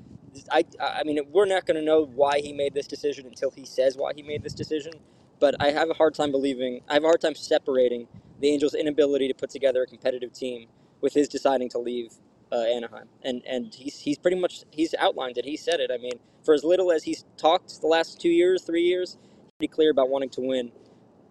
[0.51, 3.65] I, I mean, we're not going to know why he made this decision until he
[3.65, 4.93] says why he made this decision.
[5.39, 8.07] But I have a hard time believing, I have a hard time separating
[8.39, 10.67] the Angels' inability to put together a competitive team
[11.05, 12.11] with his deciding to leave
[12.51, 13.07] uh, Anaheim.
[13.23, 15.45] And and he's he's pretty much he's outlined it.
[15.45, 15.91] He said it.
[15.93, 19.17] I mean, for as little as he's talked the last two years, three years,
[19.59, 20.71] pretty clear about wanting to win.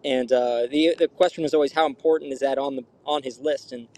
[0.05, 3.41] And uh, the the question was always how important is that on the on his
[3.41, 3.73] list?
[3.73, 3.89] And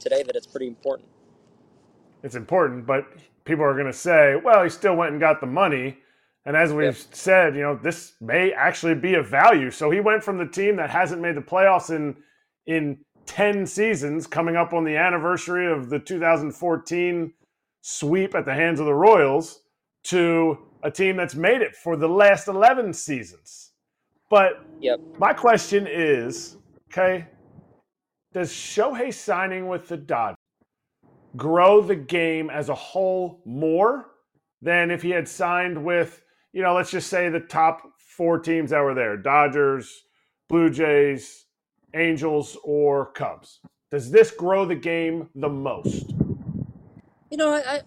[0.00, 1.08] today that it's pretty important.
[2.22, 3.06] It's important, but
[3.44, 5.98] people are going to say, well, he still went and got the money.
[6.46, 9.70] And as we've said, you know, this may actually be a value.
[9.70, 12.16] So he went from the team that hasn't made the playoffs in
[12.66, 17.32] in 10 seasons coming up on the anniversary of the 2014
[17.82, 19.60] sweep at the hands of the Royals
[20.04, 23.72] to a team that's made it for the last 11 seasons.
[24.30, 25.00] But yep.
[25.18, 26.56] my question is
[26.90, 27.26] okay,
[28.32, 30.36] does Shohei signing with the Dodgers
[31.36, 34.10] grow the game as a whole more
[34.62, 38.70] than if he had signed with, you know, let's just say the top four teams
[38.70, 40.04] that were there Dodgers,
[40.48, 41.45] Blue Jays,
[41.96, 43.60] Angels, or Cubs?
[43.90, 46.12] Does this grow the game the most?
[47.30, 47.80] You know, I,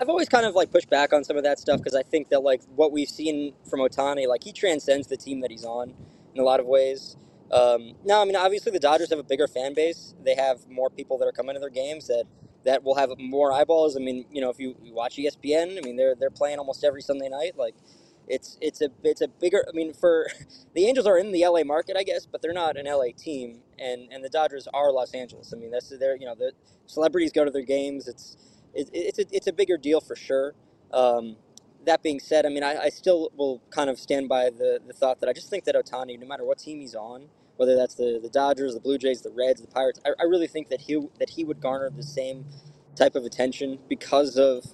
[0.00, 2.28] I've always kind of like pushed back on some of that stuff because I think
[2.28, 5.94] that like what we've seen from Ohtani, like he transcends the team that he's on
[6.34, 7.16] in a lot of ways.
[7.50, 10.14] Um, no, I mean obviously the Dodgers have a bigger fan base.
[10.24, 12.24] They have more people that are coming to their games that
[12.64, 13.96] that will have more eyeballs.
[13.96, 17.02] I mean, you know, if you watch ESPN, I mean they're they're playing almost every
[17.02, 17.56] Sunday night.
[17.56, 17.74] Like
[18.28, 19.64] it's it's a it's a bigger.
[19.68, 20.28] I mean, for
[20.74, 23.60] the Angels are in the LA market, I guess, but they're not an LA team,
[23.78, 25.52] and and the Dodgers are Los Angeles.
[25.54, 26.52] I mean, that's their you know the
[26.86, 28.08] celebrities go to their games.
[28.08, 28.36] It's
[28.74, 30.54] it, it's a it's a bigger deal for sure.
[30.92, 31.36] Um,
[31.86, 34.92] that being said, I mean, I, I still will kind of stand by the, the
[34.94, 37.94] thought that I just think that Ohtani, no matter what team he's on, whether that's
[37.96, 40.82] the, the Dodgers, the Blue Jays, the Reds, the Pirates, I, I really think that
[40.82, 42.46] he that he would garner the same
[42.96, 44.64] type of attention because of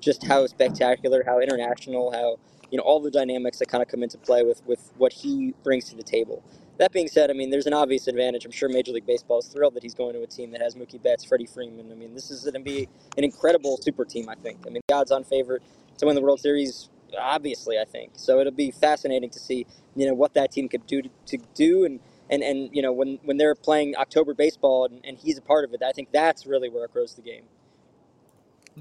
[0.00, 2.38] just how spectacular, how international, how
[2.72, 5.54] you know all the dynamics that kind of come into play with with what he
[5.62, 6.42] brings to the table.
[6.78, 8.46] That being said, I mean, there's an obvious advantage.
[8.46, 10.74] I'm sure Major League Baseball is thrilled that he's going to a team that has
[10.74, 11.92] Mookie Betts, Freddie Freeman.
[11.92, 14.28] I mean, this is going to be an incredible super team.
[14.28, 14.58] I think.
[14.66, 15.62] I mean, the odds-on favorite
[15.98, 16.88] to win the World Series,
[17.20, 17.78] obviously.
[17.78, 18.40] I think so.
[18.40, 21.84] It'll be fascinating to see, you know, what that team could do to, to do
[21.84, 22.00] and.
[22.30, 25.66] And, and you know when, when they're playing October baseball and, and he's a part
[25.66, 27.42] of it, I think that's really where it grows the game.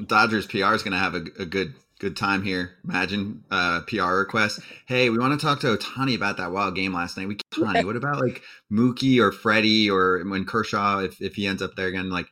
[0.08, 2.72] Dodgers PR is going to have a, a good good time here.
[2.84, 4.60] Imagine uh, PR request.
[4.88, 7.28] Hey, we want to talk to Ohtani about that wild game last night.
[7.28, 7.86] We Ohtani.
[7.86, 11.86] What about like Mookie or Freddie or when Kershaw if, if he ends up there
[11.86, 12.10] again?
[12.10, 12.26] Like,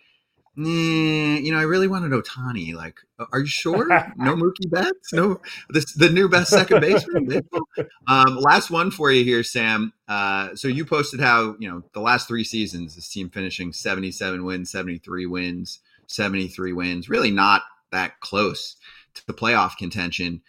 [0.56, 2.74] nah, you know, I really wanted Ohtani.
[2.74, 2.96] Like,
[3.32, 3.88] are you sure?
[4.18, 5.14] No Mookie Betts?
[5.14, 7.48] No, this the new best second baseman.
[8.08, 9.94] um, last one for you here, Sam.
[10.08, 14.44] Uh, so you posted how you know the last three seasons, this team finishing seventy-seven
[14.44, 15.78] wins, seventy-three wins,
[16.08, 17.08] seventy-three wins.
[17.08, 18.76] Really not that close
[19.16, 20.42] to the playoff contention.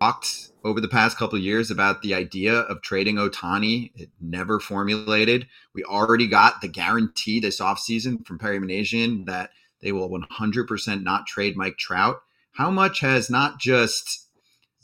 [0.00, 3.92] Talked over the past couple years about the idea of trading Ohtani.
[3.94, 5.46] It never formulated.
[5.74, 11.26] We already got the guarantee this offseason from Perry Minasian that they will 100% not
[11.26, 12.20] trade Mike Trout.
[12.52, 14.26] How much has not just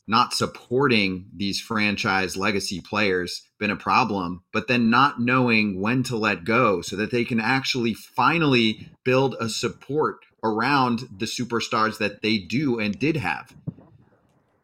[0.07, 6.17] not supporting these franchise legacy players been a problem, but then not knowing when to
[6.17, 12.23] let go so that they can actually finally build a support around the superstars that
[12.23, 13.55] they do and did have.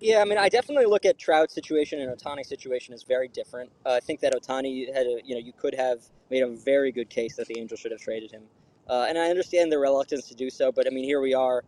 [0.01, 3.71] Yeah, I mean, I definitely look at Trout's situation and Ohtani's situation as very different.
[3.85, 6.93] Uh, I think that Ohtani had, a, you know, you could have made a very
[6.93, 8.43] good case that the Angels should have traded him,
[8.89, 10.71] uh, and I understand the reluctance to do so.
[10.71, 11.65] But I mean, here we are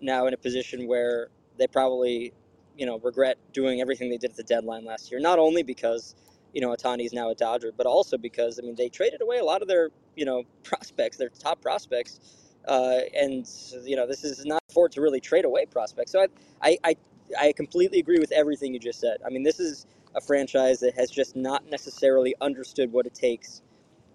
[0.00, 2.32] now in a position where they probably,
[2.78, 5.20] you know, regret doing everything they did at the deadline last year.
[5.20, 6.14] Not only because
[6.52, 9.38] you know Ohtani is now a Dodger, but also because I mean they traded away
[9.38, 12.20] a lot of their you know prospects, their top prospects
[12.66, 13.48] uh, and
[13.84, 16.12] you know, this is not afford to really trade away prospects.
[16.12, 16.26] So
[16.62, 16.96] I, I,
[17.38, 19.18] I completely agree with everything you just said.
[19.24, 23.62] I mean, this is a franchise that has just not necessarily understood what it takes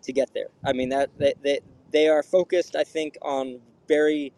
[0.04, 0.48] to get there.
[0.66, 1.60] I mean, that they, they,
[1.92, 4.34] they are focused, I think, on very,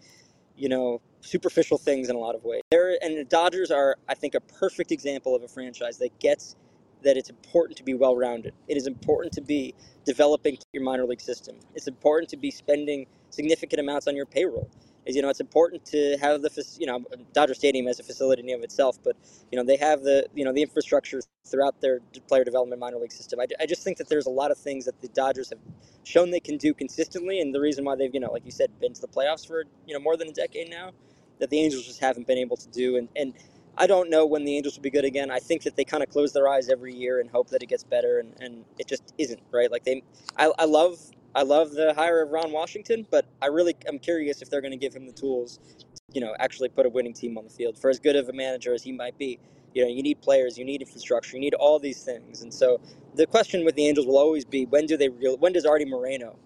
[0.55, 2.61] you know, superficial things in a lot of ways.
[2.71, 6.55] There and the Dodgers are, I think, a perfect example of a franchise that gets
[7.03, 8.53] that it's important to be well rounded.
[8.67, 11.57] It is important to be developing your minor league system.
[11.75, 14.69] It's important to be spending significant amounts on your payroll.
[15.07, 18.55] You know it's important to have the you know Dodger Stadium as a facility in
[18.57, 19.15] of itself, but
[19.51, 23.11] you know they have the you know the infrastructure throughout their player development minor league
[23.11, 23.39] system.
[23.39, 25.59] I, I just think that there's a lot of things that the Dodgers have
[26.03, 28.69] shown they can do consistently, and the reason why they've you know like you said
[28.79, 30.91] been to the playoffs for you know more than a decade now,
[31.39, 32.97] that the Angels just haven't been able to do.
[32.97, 33.33] And and
[33.79, 35.31] I don't know when the Angels will be good again.
[35.31, 37.67] I think that they kind of close their eyes every year and hope that it
[37.67, 39.71] gets better, and, and it just isn't right.
[39.71, 40.03] Like they,
[40.37, 40.99] I, I love
[41.33, 44.71] I love the hire of Ron Washington, but I really am curious if they're going
[44.71, 47.49] to give him the tools, to, you know, actually put a winning team on the
[47.49, 47.77] field.
[47.79, 49.39] For as good of a manager as he might be,
[49.73, 52.81] you know, you need players, you need infrastructure, you need all these things, and so
[53.15, 55.85] the question with the Angels will always be when do they real when does Artie
[55.85, 56.37] Moreno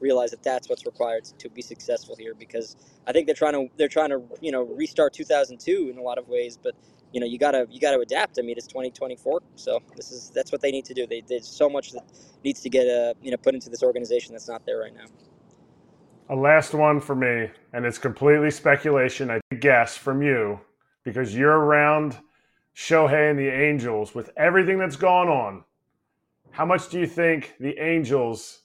[0.00, 3.68] realize that that's what's required to be successful here because I think they're trying to
[3.76, 6.74] they're trying to you know restart 2002 in a lot of ways but
[7.12, 8.38] you know you gotta you gotta adapt.
[8.38, 11.06] I mean it's 2024 so this is that's what they need to do.
[11.06, 12.04] They, there's so much that
[12.44, 15.06] needs to get uh, you know put into this organization that's not there right now.
[16.30, 20.60] A last one for me and it's completely speculation I guess from you
[21.04, 22.18] because you're around
[22.76, 25.64] Shohei and the Angels with everything that's gone on.
[26.50, 28.62] How much do you think the Angels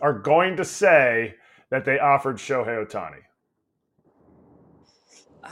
[0.00, 1.36] are going to say
[1.70, 3.20] that they offered Shohei Ohtani?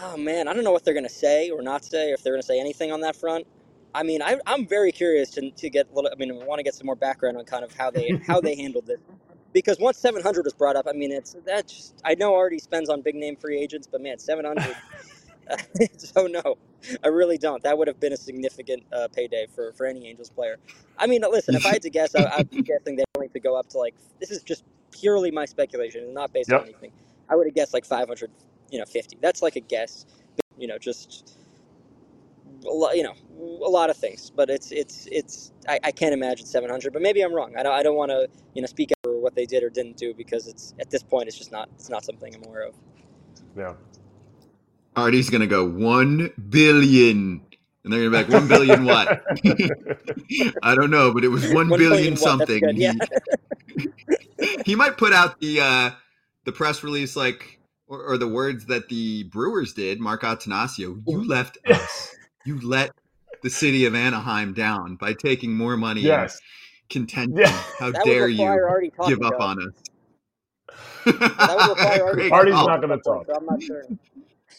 [0.02, 2.22] Oh man, I don't know what they're going to say or not say, or if
[2.22, 3.46] they're going to say anything on that front.
[3.94, 6.10] I mean, I, I'm very curious to, to get a little.
[6.12, 8.40] I mean, I want to get some more background on kind of how they how
[8.40, 9.00] they handled it,
[9.54, 12.90] because once 700 was brought up, I mean, it's that just I know already spends
[12.90, 14.76] on big name free agents, but man, 700.
[15.96, 16.58] so no,
[17.04, 17.62] I really don't.
[17.62, 20.56] That would have been a significant uh, payday for, for any Angels player.
[20.98, 23.40] I mean, listen, if I had to guess, I, I'd be guessing they're going to
[23.40, 26.62] go up to like this is just purely my speculation, not based yep.
[26.62, 26.92] on anything.
[27.28, 28.30] I would have guessed like 500,
[28.70, 29.18] you know, 50.
[29.20, 30.06] That's like a guess.
[30.58, 31.38] You know, just
[32.66, 34.30] a lot, you know, a lot of things.
[34.34, 36.92] But it's it's it's I, I can't imagine 700.
[36.92, 37.54] But maybe I'm wrong.
[37.58, 39.96] I don't I don't want to you know speak for what they did or didn't
[39.96, 42.74] do because it's at this point it's just not it's not something I'm aware of.
[43.56, 43.74] Yeah.
[44.96, 47.42] Artie's gonna go one billion,
[47.84, 49.22] and they're gonna be like, one billion what?
[50.62, 52.62] I don't know, but it was one, one billion, billion something.
[52.74, 52.94] Yeah.
[54.38, 55.90] he, he, might put out the uh,
[56.44, 60.00] the press release like, or, or, the words that the Brewers did.
[60.00, 62.16] Mark Attanasio, you left us.
[62.46, 62.92] You let
[63.42, 66.00] the city of Anaheim down by taking more money.
[66.00, 66.40] Yes.
[66.88, 67.36] Contention.
[67.36, 67.62] Yeah.
[67.78, 69.74] How that dare you give up on us?
[71.04, 73.26] that would require Artie Artie's not going to talk.
[73.26, 73.84] So I'm not sure.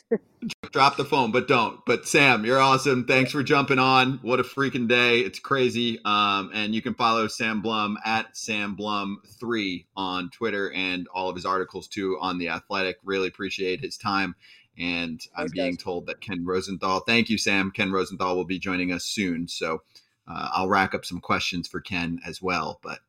[0.71, 1.79] Drop the phone, but don't.
[1.85, 3.05] But Sam, you're awesome.
[3.05, 4.19] Thanks for jumping on.
[4.21, 5.19] What a freaking day.
[5.19, 5.99] It's crazy.
[6.05, 11.35] Um, and you can follow Sam Blum at Sam Blum3 on Twitter and all of
[11.35, 12.97] his articles too on The Athletic.
[13.03, 14.35] Really appreciate his time.
[14.77, 15.83] And I'm being guys.
[15.83, 17.71] told that Ken Rosenthal, thank you, Sam.
[17.71, 19.47] Ken Rosenthal will be joining us soon.
[19.47, 19.81] So
[20.27, 22.79] uh, I'll rack up some questions for Ken as well.
[22.83, 22.99] But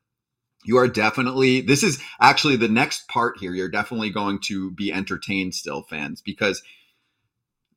[0.64, 3.52] you are definitely, this is actually the next part here.
[3.52, 6.62] You're definitely going to be entertained still, fans, because–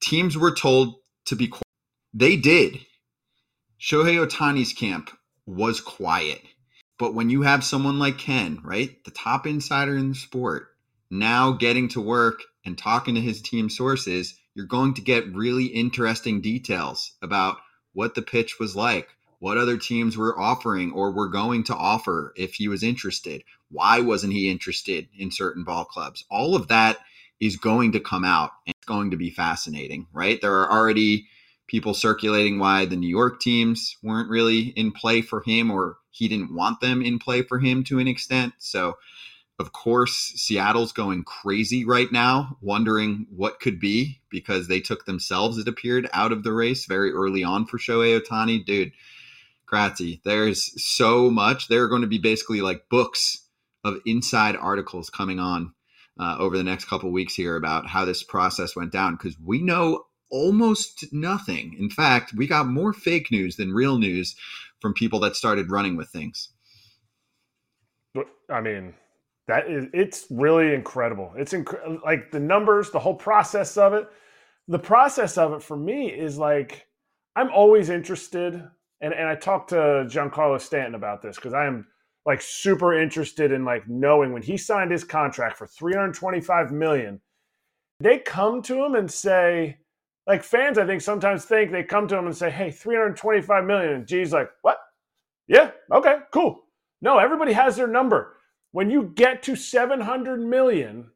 [0.01, 1.63] teams were told to be quiet.
[2.13, 2.79] They did.
[3.79, 5.11] Shohei Ohtani's camp
[5.45, 6.41] was quiet.
[6.99, 10.67] But when you have someone like Ken, right, the top insider in the sport,
[11.09, 15.65] now getting to work and talking to his team sources, you're going to get really
[15.65, 17.57] interesting details about
[17.93, 19.07] what the pitch was like,
[19.39, 23.43] what other teams were offering or were going to offer if he was interested.
[23.71, 26.25] Why wasn't he interested in certain ball clubs?
[26.29, 26.97] All of that
[27.41, 30.39] is going to come out and it's going to be fascinating, right?
[30.39, 31.27] There are already
[31.67, 36.27] people circulating why the New York teams weren't really in play for him or he
[36.27, 38.53] didn't want them in play for him to an extent.
[38.59, 38.97] So,
[39.59, 45.57] of course, Seattle's going crazy right now, wondering what could be because they took themselves,
[45.57, 48.63] it appeared, out of the race very early on for Shohei Ohtani.
[48.63, 48.91] Dude,
[49.67, 51.69] Kratzy, there's so much.
[51.69, 53.45] There are going to be basically like books
[53.83, 55.73] of inside articles coming on
[56.21, 59.61] uh, over the next couple weeks here about how this process went down because we
[59.61, 61.75] know almost nothing.
[61.79, 64.35] In fact, we got more fake news than real news
[64.79, 66.49] from people that started running with things.
[68.49, 68.93] I mean,
[69.47, 71.33] that is it's really incredible.
[71.37, 74.07] It's inc- like the numbers, the whole process of it.
[74.67, 76.85] The process of it for me is like
[77.35, 78.53] I'm always interested,
[78.99, 81.87] and and I talked to Giancarlo Stanton about this because I am
[82.25, 87.19] like super interested in like knowing when he signed his contract for 325 million
[87.99, 89.77] they come to him and say
[90.27, 93.93] like fans i think sometimes think they come to him and say hey 325 million
[93.93, 94.77] and g's like what?
[95.47, 96.63] Yeah okay cool.
[97.01, 98.37] No everybody has their number.
[98.71, 101.09] When you get to 700 million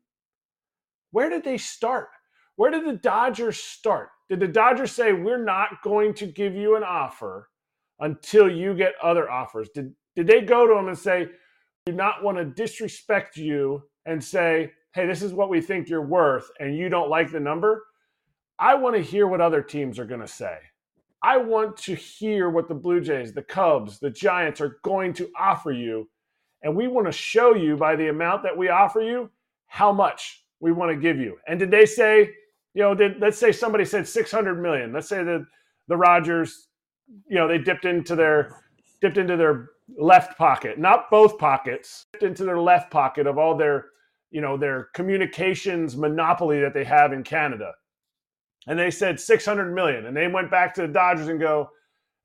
[1.12, 2.10] where did they start?
[2.58, 4.10] Where did the dodgers start?
[4.30, 7.50] Did the dodgers say we're not going to give you an offer
[8.00, 9.70] until you get other offers?
[9.70, 11.28] Did did they go to him and say,
[11.86, 16.06] do not want to disrespect you and say, hey, this is what we think you're
[16.06, 17.84] worth, and you don't like the number?
[18.58, 20.58] I want to hear what other teams are going to say.
[21.22, 25.30] I want to hear what the Blue Jays, the Cubs, the Giants are going to
[25.38, 26.08] offer you.
[26.62, 29.30] And we want to show you by the amount that we offer you
[29.68, 31.38] how much we want to give you.
[31.48, 32.30] And did they say,
[32.74, 34.94] you know, did, let's say somebody said 600 million.
[34.94, 35.46] Let's say that
[35.88, 36.68] the Rogers,
[37.28, 38.62] you know, they dipped into their
[39.02, 43.86] dipped into their left pocket, not both pockets, into their left pocket of all their,
[44.32, 47.72] you know, their communications monopoly that they have in Canada.
[48.68, 50.08] And they said 600 million.
[50.08, 51.70] And they went back to the Dodgers and go,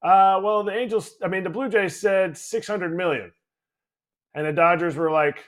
[0.02, 3.30] uh, well, the Angels, I mean, the Blue Jays said 600 million.
[4.34, 5.44] And the Dodgers were like,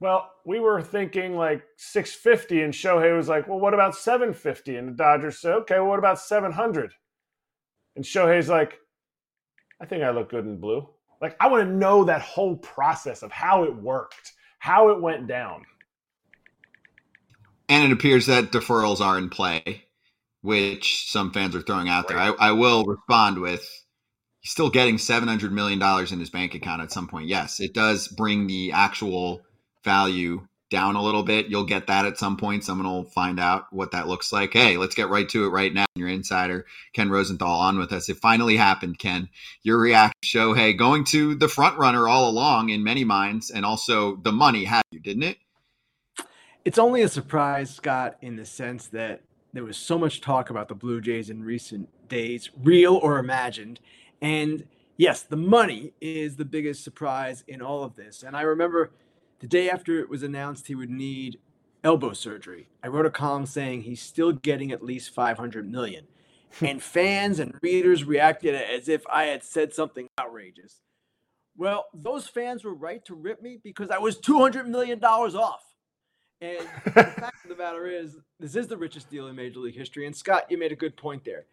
[0.00, 2.62] well, we were thinking like 650.
[2.62, 4.76] And Shohei was like, well, what about 750?
[4.76, 6.92] And the Dodgers said, okay, well, what about 700?
[7.96, 8.78] And Shohei's like,
[9.80, 10.88] I think I look good in blue.
[11.22, 15.28] Like, I want to know that whole process of how it worked, how it went
[15.28, 15.64] down.
[17.68, 19.84] And it appears that deferrals are in play,
[20.42, 22.18] which some fans are throwing out there.
[22.18, 23.64] I, I will respond with
[24.40, 27.28] he's still getting $700 million in his bank account at some point.
[27.28, 29.42] Yes, it does bring the actual
[29.84, 31.46] value down a little bit.
[31.46, 32.64] You'll get that at some point.
[32.64, 34.52] Someone will find out what that looks like.
[34.52, 35.84] Hey, let's get right to it right now.
[35.94, 38.08] Your insider, Ken Rosenthal, on with us.
[38.08, 39.28] It finally happened, Ken.
[39.62, 44.16] Your reaction Shohei, going to the front runner all along in many minds, and also
[44.16, 45.38] the money had you, didn't it?
[46.64, 50.68] It's only a surprise, Scott, in the sense that there was so much talk about
[50.68, 53.78] the Blue Jays in recent days, real or imagined.
[54.20, 54.66] And
[54.96, 58.22] yes, the money is the biggest surprise in all of this.
[58.22, 58.92] And I remember
[59.42, 61.40] the day after it was announced he would need
[61.82, 66.06] elbow surgery, I wrote a column saying he's still getting at least 500 million.
[66.60, 70.76] and fans and readers reacted as if I had said something outrageous.
[71.56, 75.64] Well, those fans were right to rip me because I was $200 million off.
[76.40, 79.76] And the fact of the matter is, this is the richest deal in Major League
[79.76, 80.06] history.
[80.06, 81.46] And Scott, you made a good point there.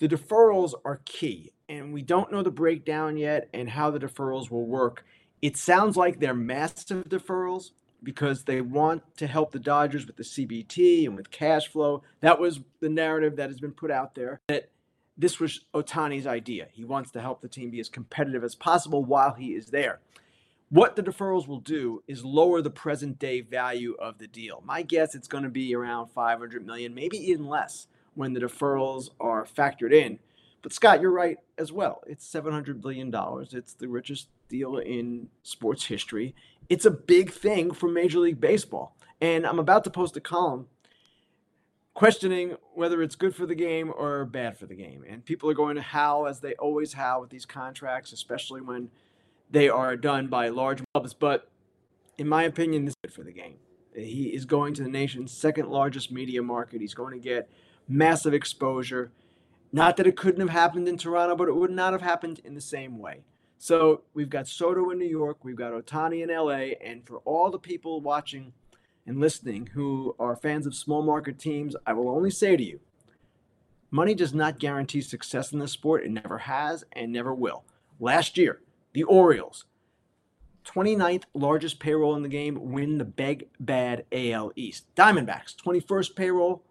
[0.00, 4.50] The deferrals are key, and we don't know the breakdown yet and how the deferrals
[4.50, 5.04] will work.
[5.42, 7.72] It sounds like they're massive deferrals
[8.02, 12.02] because they want to help the Dodgers with the CBT and with cash flow.
[12.20, 14.70] That was the narrative that has been put out there that
[15.18, 16.68] this was Ohtani's idea.
[16.72, 20.00] He wants to help the team be as competitive as possible while he is there.
[20.70, 24.62] What the deferrals will do is lower the present day value of the deal.
[24.64, 29.10] My guess it's going to be around 500 million, maybe even less when the deferrals
[29.20, 30.18] are factored in.
[30.62, 32.02] But Scott, you're right as well.
[32.06, 33.52] It's 700 billion dollars.
[33.52, 36.34] It's the richest deal in sports history.
[36.68, 38.96] It's a big thing for Major League Baseball.
[39.20, 40.66] And I'm about to post a column
[41.94, 45.04] questioning whether it's good for the game or bad for the game.
[45.08, 48.90] And people are going to howl as they always howl with these contracts, especially when
[49.50, 51.12] they are done by large clubs.
[51.12, 51.50] But
[52.18, 53.56] in my opinion, this is good for the game.
[53.94, 56.80] He is going to the nation's second largest media market.
[56.80, 57.50] He's going to get
[57.88, 59.12] massive exposure.
[59.72, 62.54] Not that it couldn't have happened in Toronto, but it would not have happened in
[62.54, 63.22] the same way.
[63.58, 67.50] So we've got Soto in New York, we've got Ohtani in LA, and for all
[67.50, 68.52] the people watching
[69.06, 72.80] and listening who are fans of small market teams, I will only say to you
[73.92, 76.04] money does not guarantee success in this sport.
[76.04, 77.64] It never has and never will.
[78.00, 78.60] Last year,
[78.94, 79.64] the Orioles,
[80.64, 84.86] 29th largest payroll in the game, win the big bad AL East.
[84.96, 86.64] Diamondbacks, 21st payroll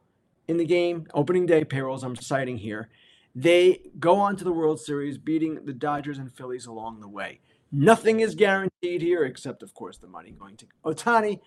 [0.52, 2.90] in the game, opening day payrolls I'm citing here.
[3.34, 7.40] They go on to the World Series, beating the Dodgers and Phillies along the way.
[7.72, 11.40] Nothing is guaranteed here, except, of course, the money going to Ohtani.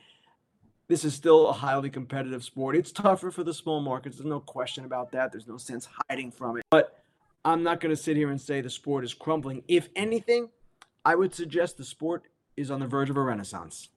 [0.89, 2.77] This is still a highly competitive sport.
[2.77, 4.17] It's tougher for the small markets.
[4.17, 5.33] There's no question about that.
[5.33, 6.65] There's no sense hiding from it.
[6.71, 7.05] But
[7.45, 9.65] I'm not going to sit here and say the sport is crumbling.
[9.69, 10.49] If anything,
[11.05, 12.23] I would suggest the sport
[12.57, 13.91] is on the verge of a renaissance.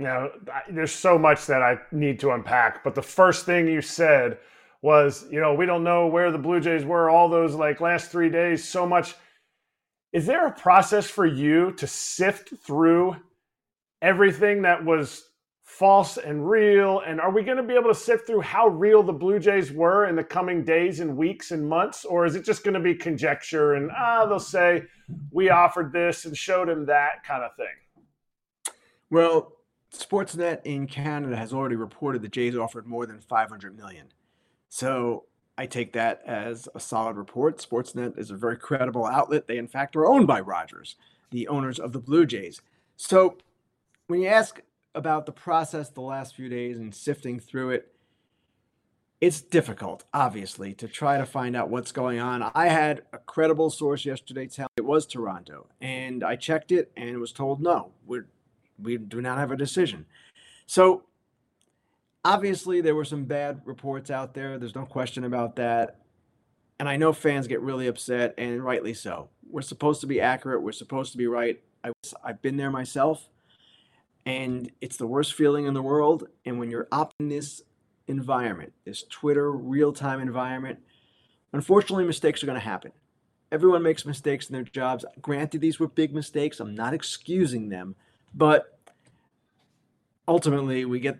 [0.00, 0.30] Now,
[0.70, 4.38] there's so much that I need to unpack, but the first thing you said
[4.80, 8.10] was, you know, we don't know where the Blue Jays were all those like last
[8.10, 8.66] three days.
[8.66, 9.14] So much.
[10.14, 13.14] Is there a process for you to sift through
[14.00, 15.26] everything that was
[15.64, 17.00] false and real?
[17.00, 19.70] And are we going to be able to sift through how real the Blue Jays
[19.70, 22.06] were in the coming days and weeks and months?
[22.06, 24.84] Or is it just going to be conjecture and, ah, they'll say,
[25.30, 27.66] we offered this and showed him that kind of thing?
[29.10, 29.52] Well,
[29.92, 34.06] Sportsnet in Canada has already reported the Jays offered more than 500 million.
[34.68, 35.24] So
[35.58, 37.58] I take that as a solid report.
[37.58, 39.46] Sportsnet is a very credible outlet.
[39.46, 40.96] They, in fact, are owned by Rogers,
[41.30, 42.62] the owners of the Blue Jays.
[42.96, 43.36] So
[44.06, 44.60] when you ask
[44.94, 47.92] about the process the last few days and sifting through it,
[49.20, 52.50] it's difficult, obviously, to try to find out what's going on.
[52.54, 56.90] I had a credible source yesterday tell me it was Toronto, and I checked it
[56.96, 58.26] and was told no, we're,
[58.82, 60.06] we do not have a decision.
[60.66, 61.04] So
[62.24, 64.58] obviously there were some bad reports out there.
[64.58, 65.96] There's no question about that.
[66.78, 69.28] And I know fans get really upset, and rightly so.
[69.50, 70.62] We're supposed to be accurate.
[70.62, 71.60] We're supposed to be right.
[71.84, 71.92] I,
[72.24, 73.28] I've been there myself,
[74.24, 76.28] and it's the worst feeling in the world.
[76.46, 77.62] And when you're up in this
[78.08, 80.78] environment, this Twitter real time environment,
[81.52, 82.92] unfortunately, mistakes are going to happen.
[83.52, 85.04] Everyone makes mistakes in their jobs.
[85.20, 86.60] Granted, these were big mistakes.
[86.60, 87.94] I'm not excusing them,
[88.34, 88.78] but
[90.26, 91.18] ultimately, we get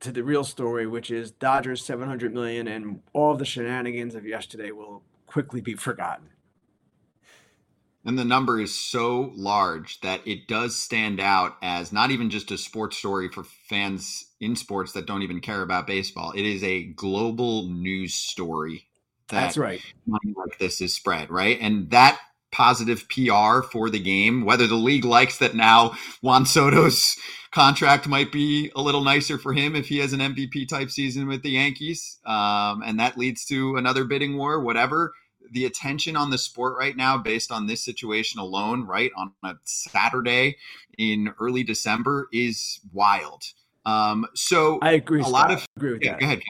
[0.00, 4.70] to the real story, which is Dodgers 700 million, and all the shenanigans of yesterday
[4.70, 6.30] will quickly be forgotten.
[8.04, 12.50] And the number is so large that it does stand out as not even just
[12.50, 16.32] a sports story for fans in sports that don't even care about baseball.
[16.34, 18.86] It is a global news story.
[19.28, 19.82] That That's right.
[20.06, 21.58] Money like this is spread, right?
[21.60, 22.18] And that
[22.50, 25.92] positive PR for the game, whether the league likes that now
[26.22, 27.16] Juan Soto's
[27.50, 31.28] contract might be a little nicer for him if he has an MVP type season
[31.28, 35.12] with the Yankees, um, and that leads to another bidding war, whatever
[35.52, 39.54] the attention on the sport right now based on this situation alone, right, on a
[39.64, 40.56] Saturday
[40.98, 43.42] in early December is wild.
[43.86, 45.20] Um, so I agree.
[45.20, 45.32] A Scott.
[45.32, 46.20] lot of I agree with yeah, that.
[46.20, 46.42] Go ahead.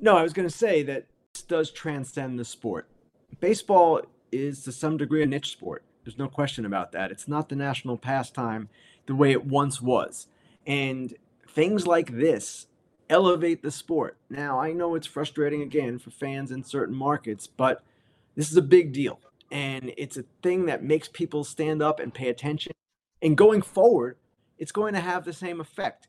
[0.00, 2.88] No, I was going to say that this does transcend the sport.
[3.40, 4.02] Baseball
[4.32, 5.84] is to some degree a niche sport.
[6.04, 7.10] There's no question about that.
[7.10, 8.68] It's not the national pastime
[9.06, 10.28] the way it once was.
[10.66, 11.14] And
[11.48, 12.66] things like this
[13.08, 14.16] elevate the sport.
[14.30, 17.82] Now, I know it's frustrating again for fans in certain markets, but
[18.36, 19.20] this is a big deal.
[19.50, 22.72] And it's a thing that makes people stand up and pay attention.
[23.20, 24.16] And going forward,
[24.58, 26.06] it's going to have the same effect.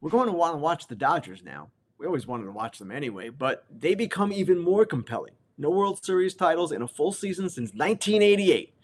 [0.00, 1.70] We're going to want to watch the Dodgers now.
[1.96, 5.34] We always wanted to watch them anyway, but they become even more compelling.
[5.58, 8.74] No World Series titles in a full season since 1988.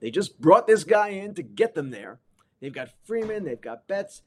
[0.00, 2.20] They just brought this guy in to get them there.
[2.60, 4.22] They've got Freeman, they've got Betts,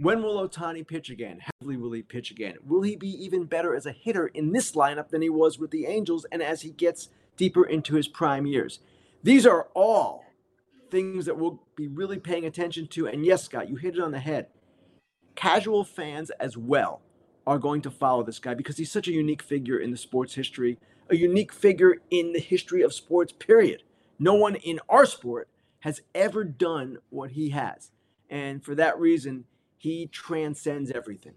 [0.00, 1.40] when will Ohtani pitch again?
[1.40, 2.54] How will he pitch again?
[2.64, 5.72] Will he be even better as a hitter in this lineup than he was with
[5.72, 8.78] the Angels and as he gets deeper into his prime years?
[9.24, 10.24] These are all
[10.88, 13.08] things that we'll be really paying attention to.
[13.08, 14.46] And yes, Scott, you hit it on the head.
[15.34, 17.02] Casual fans as well
[17.44, 20.34] are going to follow this guy because he's such a unique figure in the sports
[20.34, 20.78] history,
[21.10, 23.82] a unique figure in the history of sports, period.
[24.18, 25.48] No one in our sport
[25.80, 27.90] has ever done what he has.
[28.28, 29.44] And for that reason,
[29.76, 31.34] he transcends everything.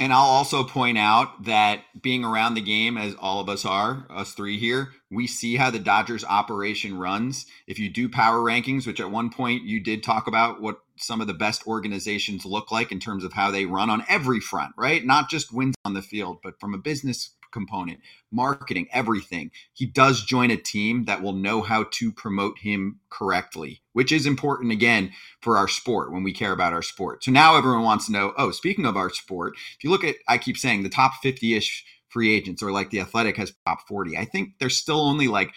[0.00, 4.06] And I'll also point out that being around the game, as all of us are,
[4.08, 7.44] us three here, we see how the Dodgers operation runs.
[7.66, 11.20] If you do power rankings, which at one point you did talk about what some
[11.20, 14.72] of the best organizations look like in terms of how they run on every front,
[14.78, 15.04] right?
[15.04, 19.50] Not just wins on the field, but from a business component, marketing, everything.
[19.72, 24.26] He does join a team that will know how to promote him correctly, which is
[24.26, 27.24] important again for our sport when we care about our sport.
[27.24, 30.16] So now everyone wants to know, oh, speaking of our sport, if you look at
[30.28, 34.16] I keep saying the top 50-ish free agents or like the athletic has top 40.
[34.16, 35.52] I think there's still only like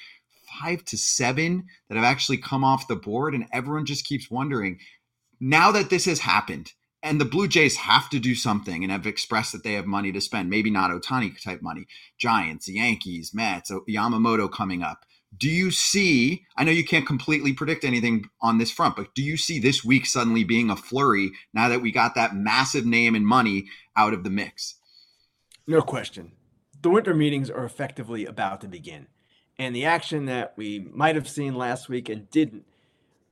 [0.62, 4.80] five to seven that have actually come off the board and everyone just keeps wondering
[5.39, 6.72] now that this has happened
[7.04, 10.14] and the Blue Jays have to do something and have expressed that they have money
[10.14, 10.49] to spend.
[10.49, 11.86] Maybe not Ohtani type money.
[12.18, 15.06] Giants, Yankees, Mets, Yamamoto coming up.
[15.38, 16.45] Do you see?
[16.56, 19.84] I know you can't completely predict anything on this front, but do you see this
[19.84, 23.66] week suddenly being a flurry now that we got that massive name and money
[23.97, 24.76] out of the mix?
[25.68, 26.32] No question.
[26.82, 29.08] The winter meetings are effectively about to begin.
[29.60, 32.66] And the action that we might have seen last week and didn't,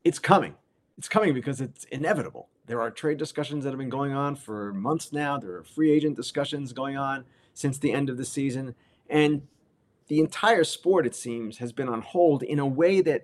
[0.03, 0.55] it's coming.
[0.97, 4.73] It's coming because it's inevitable there are trade discussions that have been going on for
[4.73, 5.37] months now.
[5.37, 8.75] There are free agent discussions going on since the end of the season.
[9.09, 9.47] And
[10.07, 13.23] the entire sport, it seems, has been on hold in a way that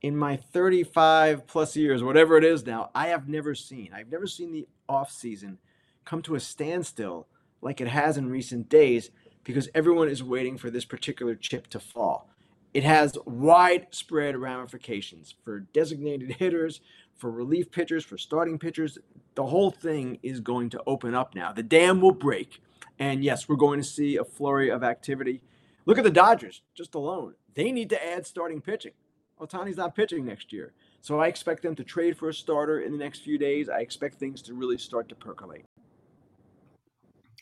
[0.00, 3.90] in my 35 plus years, whatever it is now, I have never seen.
[3.92, 5.58] I've never seen the off season
[6.04, 7.26] come to a standstill
[7.60, 9.10] like it has in recent days
[9.44, 12.30] because everyone is waiting for this particular chip to fall.
[12.74, 16.80] It has widespread ramifications for designated hitters,
[17.18, 18.98] for relief pitchers, for starting pitchers.
[19.34, 21.52] The whole thing is going to open up now.
[21.52, 22.62] The dam will break.
[22.98, 25.42] And yes, we're going to see a flurry of activity.
[25.84, 27.34] Look at the Dodgers just alone.
[27.54, 28.92] They need to add starting pitching.
[29.40, 30.72] Ohtani's not pitching next year.
[31.00, 33.68] So I expect them to trade for a starter in the next few days.
[33.68, 35.64] I expect things to really start to percolate.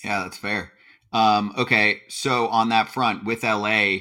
[0.04, 0.72] Yeah, that's fair.
[1.12, 3.98] Um, okay, so on that front with LA,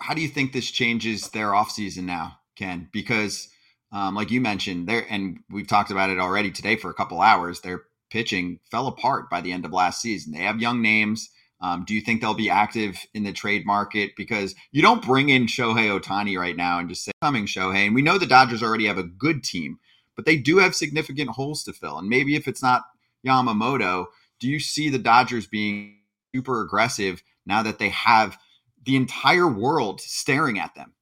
[0.00, 2.88] how do you think this changes their offseason now, Ken?
[2.92, 3.48] Because
[3.92, 7.20] um, like you mentioned there, and we've talked about it already today for a couple
[7.20, 7.60] hours.
[7.60, 10.32] Their pitching fell apart by the end of last season.
[10.32, 11.30] They have young names.
[11.60, 14.12] Um, do you think they'll be active in the trade market?
[14.16, 17.86] Because you don't bring in Shohei Ohtani right now and just say, coming Shohei.
[17.86, 19.78] And we know the Dodgers already have a good team,
[20.16, 21.98] but they do have significant holes to fill.
[21.98, 22.82] And maybe if it's not
[23.24, 24.06] Yamamoto,
[24.40, 25.98] do you see the Dodgers being
[26.34, 28.36] super aggressive now that they have
[28.84, 30.92] the entire world staring at them?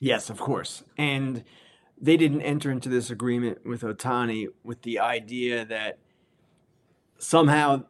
[0.00, 0.82] Yes, of course.
[0.96, 1.44] And
[2.04, 5.98] they didn't enter into this agreement with Ohtani with the idea that
[7.16, 7.84] somehow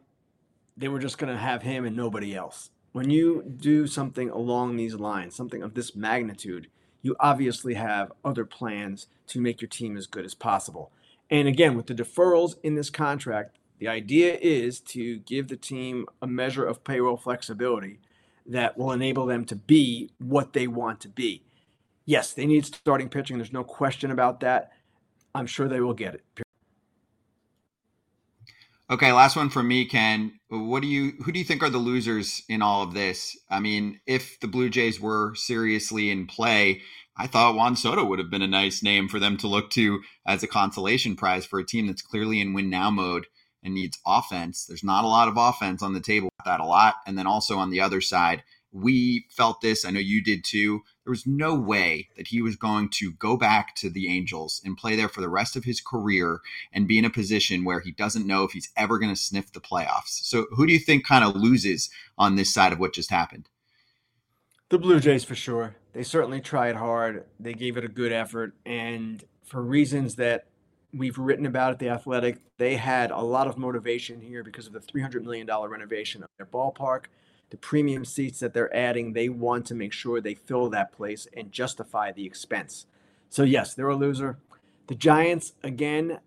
[0.77, 2.69] they were just going to have him and nobody else.
[2.93, 6.69] When you do something along these lines, something of this magnitude,
[7.01, 10.93] you obviously have other plans to make your team as good as possible.
[11.29, 16.05] And again, with the deferrals in this contract, the idea is to give the team
[16.21, 17.99] a measure of payroll flexibility
[18.45, 21.43] that will enable them to be what they want to be.
[22.05, 23.37] Yes, they need starting pitching.
[23.37, 24.71] There's no question about that.
[25.33, 26.23] I'm sure they will get it.
[28.87, 30.39] Okay, last one from me, Ken.
[30.47, 33.35] What do you who do you think are the losers in all of this?
[33.49, 36.81] I mean, if the Blue Jays were seriously in play,
[37.17, 40.01] I thought Juan Soto would have been a nice name for them to look to
[40.27, 43.25] as a consolation prize for a team that's clearly in win now mode
[43.63, 44.65] and needs offense.
[44.65, 46.95] There's not a lot of offense on the table, with that a lot.
[47.07, 49.83] And then also on the other side, we felt this.
[49.83, 50.83] I know you did too.
[51.05, 54.75] There was no way that he was going to go back to the Angels and
[54.75, 56.41] play there for the rest of his career
[56.73, 59.53] and be in a position where he doesn't know if he's ever going to sniff
[59.53, 60.23] the playoffs.
[60.23, 63.49] So, who do you think kind of loses on this side of what just happened?
[64.69, 65.75] The Blue Jays for sure.
[65.93, 67.25] They certainly tried hard.
[67.39, 68.53] They gave it a good effort.
[68.65, 70.47] And for reasons that
[70.91, 74.73] we've written about at The Athletic, they had a lot of motivation here because of
[74.73, 77.05] the $300 million renovation of their ballpark
[77.49, 81.27] the premium seats that they're adding, they want to make sure they fill that place
[81.35, 82.87] and justify the expense.
[83.29, 84.37] So, yes, they're a loser.
[84.87, 86.19] The Giants, again,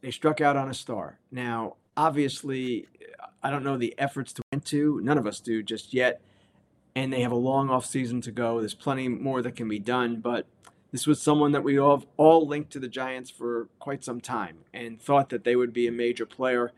[0.00, 1.18] they struck out on a star.
[1.30, 2.86] Now, obviously,
[3.42, 5.00] I don't know the efforts to win to.
[5.02, 6.20] None of us do just yet.
[6.96, 8.60] And they have a long off season to go.
[8.60, 10.20] There's plenty more that can be done.
[10.20, 10.46] But
[10.92, 14.58] this was someone that we all, all linked to the Giants for quite some time
[14.72, 16.70] and thought that they would be a major player.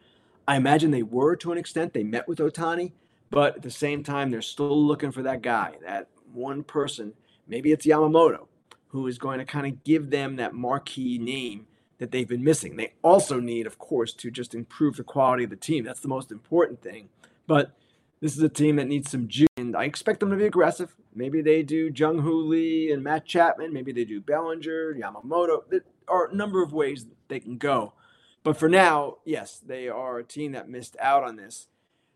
[0.49, 1.93] I imagine they were to an extent.
[1.93, 2.93] They met with Ohtani
[3.31, 7.13] but at the same time, they're still looking for that guy, that one person.
[7.49, 8.47] Maybe it's Yamamoto,
[8.89, 11.67] who is going to kind of give them that marquee name
[11.99, 12.77] that they've been missing.
[12.77, 15.85] They also need, of course, to just improve the quality of the team.
[15.85, 17.09] That's the most important thing.
[17.47, 17.73] But
[18.21, 20.95] this is a team that needs some juice, and I expect them to be aggressive.
[21.15, 23.73] Maybe they do Jung Hoo Lee and Matt Chapman.
[23.73, 25.63] Maybe they do Bellinger, Yamamoto.
[25.69, 27.95] There are a number of ways they can go.
[28.43, 31.69] But for now, yes, they are a team that missed out on this.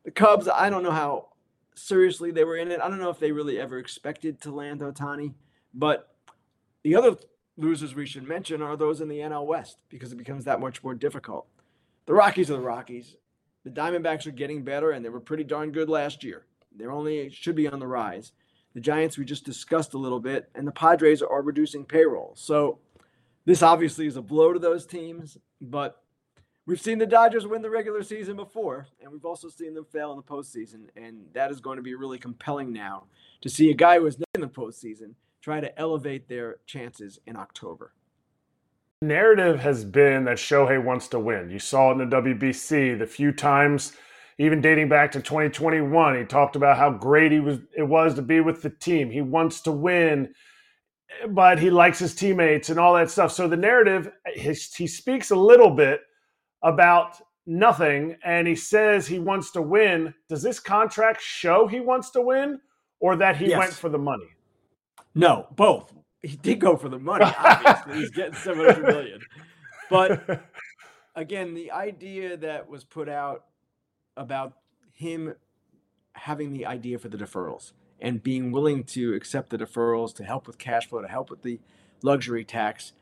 [0.04, 1.28] The Cubs, I don't know how
[1.74, 2.80] seriously they were in it.
[2.80, 5.34] I don't know if they really ever expected to land Ohtani,
[5.74, 6.14] But
[6.82, 7.16] the other
[7.56, 10.82] losers we should mention are those in the NL West because it becomes that much
[10.82, 11.46] more difficult.
[12.06, 13.16] The Rockies are the Rockies.
[13.64, 16.46] The Diamondbacks are getting better, and they were pretty darn good last year.
[16.74, 18.32] They're only should be on the rise.
[18.74, 22.32] The Giants we just discussed a little bit, and the Padres are reducing payroll.
[22.36, 22.78] So
[23.44, 25.99] this obviously is a blow to those teams, but
[26.70, 30.12] we've seen the Dodgers win the regular season before, and we've also seen them fail
[30.12, 30.84] in the postseason.
[30.94, 33.06] And that is going to be really compelling now
[33.40, 37.18] to see a guy who is not in the postseason try to elevate their chances
[37.26, 37.92] in October.
[39.02, 41.50] Narrative has been that Shohei wants to win.
[41.50, 43.94] You saw it in the WBC the few times,
[44.38, 46.18] even dating back to 2021.
[46.18, 49.10] He talked about how great he was it was to be with the team.
[49.10, 50.34] He wants to win
[51.30, 53.32] but he likes his teammates and all that stuff.
[53.32, 56.02] So the narrative, he speaks a little bit
[56.62, 62.10] about nothing and he says he wants to win, does this contract show he wants
[62.10, 62.60] to win
[63.00, 63.58] or that he yes.
[63.58, 64.28] went for the money?
[65.14, 65.92] No, both.
[66.22, 67.94] He did go for the money, obviously.
[68.00, 69.20] He's getting 700 million.
[69.88, 70.44] But
[71.16, 73.44] again, the idea that was put out
[74.16, 74.52] about
[74.92, 75.34] him
[76.12, 80.46] having the idea for the deferrals and being willing to accept the deferrals to help
[80.46, 81.58] with cash flow, to help with the
[82.02, 82.92] luxury tax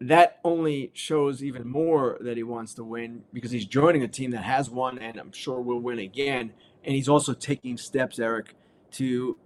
[0.00, 4.30] that only shows even more that he wants to win because he's joining a team
[4.30, 6.52] that has won and I'm sure will win again.
[6.84, 8.54] And he's also taking steps, Erik,
[8.92, 9.36] to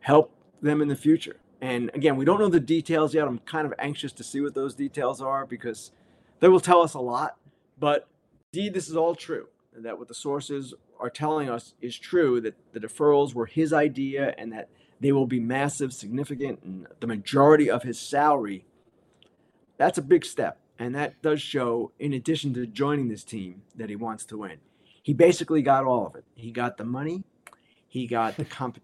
[0.00, 1.36] help them in the future.
[1.60, 3.28] And again, we don't know the details yet.
[3.28, 5.92] I'm kind of anxious to see what those details are because
[6.40, 7.36] they will tell us a lot.
[7.78, 8.08] But
[8.52, 9.48] indeed, this is all true.
[9.74, 14.34] That what the sources are telling us is true that the deferrals were his idea
[14.36, 14.68] and that
[15.00, 18.64] they will be massive, significant, and the majority of his salary
[19.82, 20.58] that's a big step.
[20.78, 24.58] And that does show, in addition to joining this team, that he wants to win.
[25.02, 26.24] He basically got all of it.
[26.36, 27.24] He got the money,
[27.88, 28.80] he got the comp-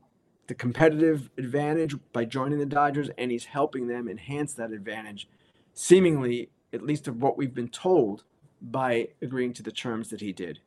[0.49, 5.29] the competitive advantage by joining the Dodgers, and he's helping them enhance that advantage,
[5.73, 8.25] seemingly, at least of what we've been told,
[8.61, 10.59] by agreeing to the terms that he did.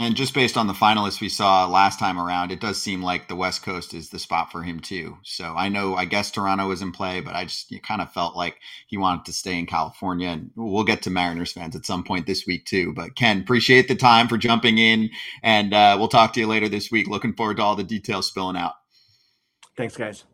[0.00, 3.26] And just based on the finalists we saw last time around, it does seem like
[3.26, 5.18] the West Coast is the spot for him too.
[5.24, 8.36] So I know, I guess Toronto was in play, but I just kind of felt
[8.36, 10.28] like he wanted to stay in California.
[10.28, 12.92] And we'll get to Mariners fans at some point this week too.
[12.92, 15.10] But Ken, appreciate the time for jumping in,
[15.42, 17.08] and uh, we'll talk to you later this week.
[17.08, 18.74] Looking forward to all the details spilling out.
[19.76, 20.24] Thanks, guys.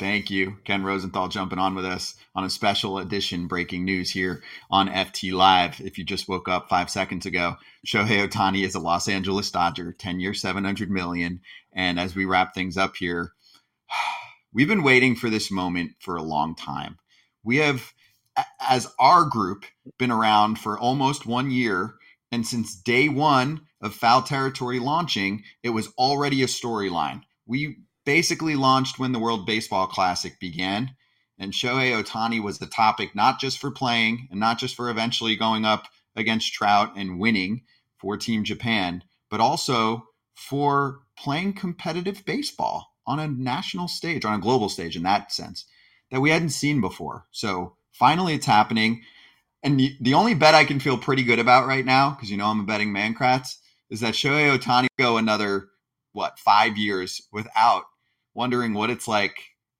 [0.00, 4.42] Thank you, Ken Rosenthal, jumping on with us on a special edition breaking news here
[4.70, 5.78] on FT Live.
[5.78, 9.92] If you just woke up five seconds ago, Shohei Ohtani is a Los Angeles Dodger,
[9.92, 11.42] 10 years, 700 million.
[11.74, 13.32] And as we wrap things up here,
[14.54, 16.96] we've been waiting for this moment for a long time.
[17.44, 17.92] We have,
[18.58, 19.66] as our group,
[19.98, 21.96] been around for almost one year.
[22.32, 27.20] And since day one of Foul Territory launching, it was already a storyline.
[27.46, 30.94] We basically launched when the World Baseball Classic began.
[31.38, 35.36] And Shohei Ohtani was the topic, not just for playing and not just for eventually
[35.36, 37.62] going up against Trout and winning
[37.98, 44.42] for Team Japan, but also for playing competitive baseball on a national stage, on a
[44.42, 45.64] global stage in that sense,
[46.10, 47.26] that we hadn't seen before.
[47.30, 49.02] So finally it's happening.
[49.62, 52.46] And the, only bet I can feel pretty good about right now, because you know
[52.46, 53.56] I'm a betting man, Kratz,
[53.90, 55.69] is that Shohei Ohtani go another,
[56.12, 57.84] what, five years without
[58.34, 59.34] wondering what it's like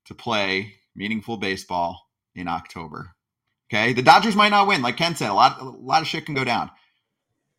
[0.06, 3.14] to play meaningful baseball in October.
[3.72, 5.30] Okay, the Dodgers might not win, like Ken said.
[5.30, 6.70] A lot, a lot of shit can go down,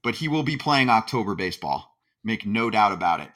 [0.03, 1.95] but he will be playing October baseball.
[2.23, 3.29] Make no doubt about it.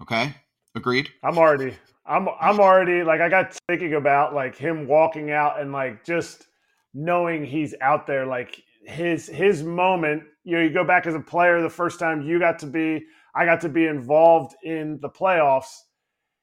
[0.00, 0.34] Okay,
[0.74, 1.10] agreed.
[1.22, 1.74] I'm already,
[2.06, 6.46] I'm, I'm already like I got thinking about like him walking out and like just
[6.94, 10.22] knowing he's out there, like his his moment.
[10.44, 11.60] You know, you go back as a player.
[11.60, 13.04] The first time you got to be,
[13.34, 15.80] I got to be involved in the playoffs.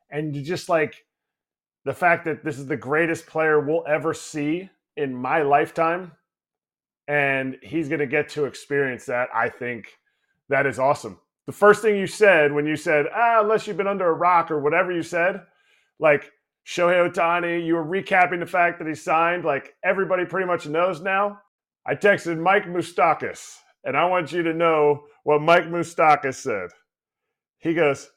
[0.10, 1.06] And just like
[1.86, 6.12] the fact that this is the greatest player we'll ever see in my lifetime.
[7.08, 9.98] And he's going to get to experience that i think
[10.50, 11.18] that is awesome.
[11.46, 14.52] The first thing you said when you said ah unless you've been under a rock
[14.52, 15.42] or whatever you said
[16.00, 16.32] like
[16.68, 21.02] shohei ohtani you were recapping the fact that he signed like everybody pretty much knows
[21.02, 21.40] now.
[21.86, 26.70] I texted mike moustakas and i want you to know what mike moustakas said
[27.62, 28.10] he goes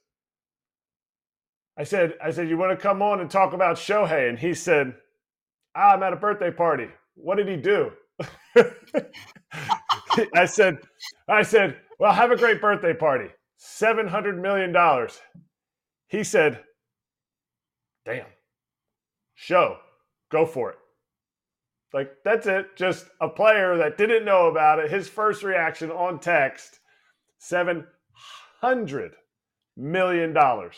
[1.77, 4.29] I said, I said, you want to come on and talk about Shohei?
[4.29, 4.95] And he said,
[5.75, 6.89] ah, I'm at a birthday party.
[7.15, 7.91] What did he do?
[10.35, 10.79] I said,
[11.29, 13.29] I said, well, have a great birthday party.
[13.57, 15.19] Seven hundred million dollars.
[16.09, 16.63] He said,
[18.05, 18.27] damn,
[19.35, 19.79] show,
[20.31, 20.79] go for it.
[21.93, 22.77] Like that's it.
[22.77, 24.91] Just a player that didn't know about it.
[24.91, 26.79] His first reaction on text,
[27.39, 27.87] seven
[28.61, 29.15] hundred
[29.77, 30.77] million dollars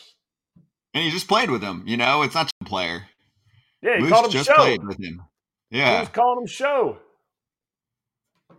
[0.96, 1.82] and he just played with him.
[1.86, 3.02] You know, it's not just a player.
[3.82, 4.54] Yeah, he Moose called him just show.
[4.54, 5.22] played with him.
[5.70, 6.96] Yeah, he was calling him show.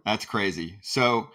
[0.06, 0.78] That's crazy.
[0.84, 1.30] So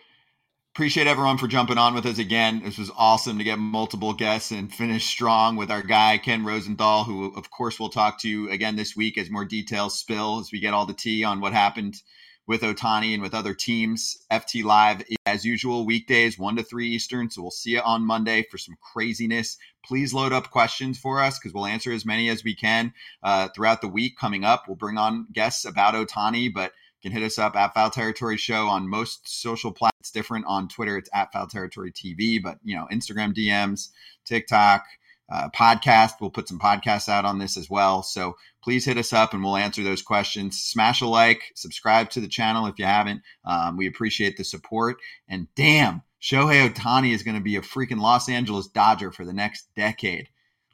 [0.77, 2.63] appreciate everyone for jumping on with us again.
[2.65, 7.03] This was awesome to get multiple guests and finish strong with our guy Ken Rosenthal,
[7.03, 10.53] who of course we'll talk to you again this week as more details spill as
[10.53, 12.01] we get all the tea on what happened
[12.47, 14.25] with Ohtani and with other teams.
[14.31, 17.31] FT Live, as usual, weekdays, 1 to 3 Eastern.
[17.31, 19.59] So we'll see you on Monday for some craziness.
[19.85, 23.49] Please load up questions for us because we'll answer as many as we can uh,
[23.55, 24.65] throughout the week coming up.
[24.67, 28.37] We'll bring on guests about Ohtani, but you can hit us up at Foul Territory
[28.37, 29.93] Show on most social platforms.
[30.01, 30.97] It's different on Twitter.
[30.97, 33.91] It's at Foul Territory TV, but you know, Instagram DMs,
[34.25, 34.85] TikTok,
[35.31, 36.13] uh, podcast.
[36.21, 38.03] We'll put some podcasts out on this as well.
[38.03, 40.61] So please hit us up and we'll answer those questions.
[40.61, 43.23] Smash a like, subscribe to the channel if you haven't.
[43.45, 44.97] Um, we appreciate the support.
[45.29, 49.33] And damn, Shohei Ohtani is going to be a freaking Los Angeles Dodger for the
[49.33, 50.29] next decade.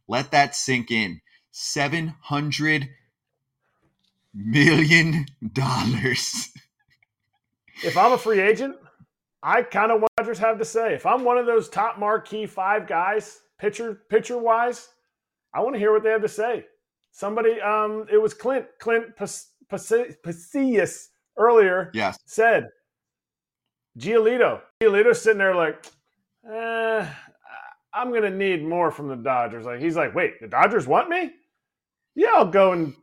[0.07, 1.20] Let that sink in.
[1.51, 2.88] Seven hundred
[4.34, 6.51] million dollars.
[7.82, 8.76] if I'm a free agent,
[9.42, 10.94] I kind of what Dodgers have to say.
[10.94, 14.88] If I'm one of those top marquee five guys, pitcher pitcher wise,
[15.54, 16.64] I want to hear what they have to say.
[17.11, 21.90] Somebody, um, it was Clint Clint Pasillas earlier.
[21.94, 22.68] Yes, said
[23.98, 24.61] Giolito.
[24.80, 25.86] Giolito's sitting there like,
[26.50, 27.06] eh,
[27.92, 29.66] I'm gonna need more from the Dodgers.
[29.66, 31.32] Like he's like, wait, the Dodgers want me?
[32.14, 32.94] Yeah, I'll go and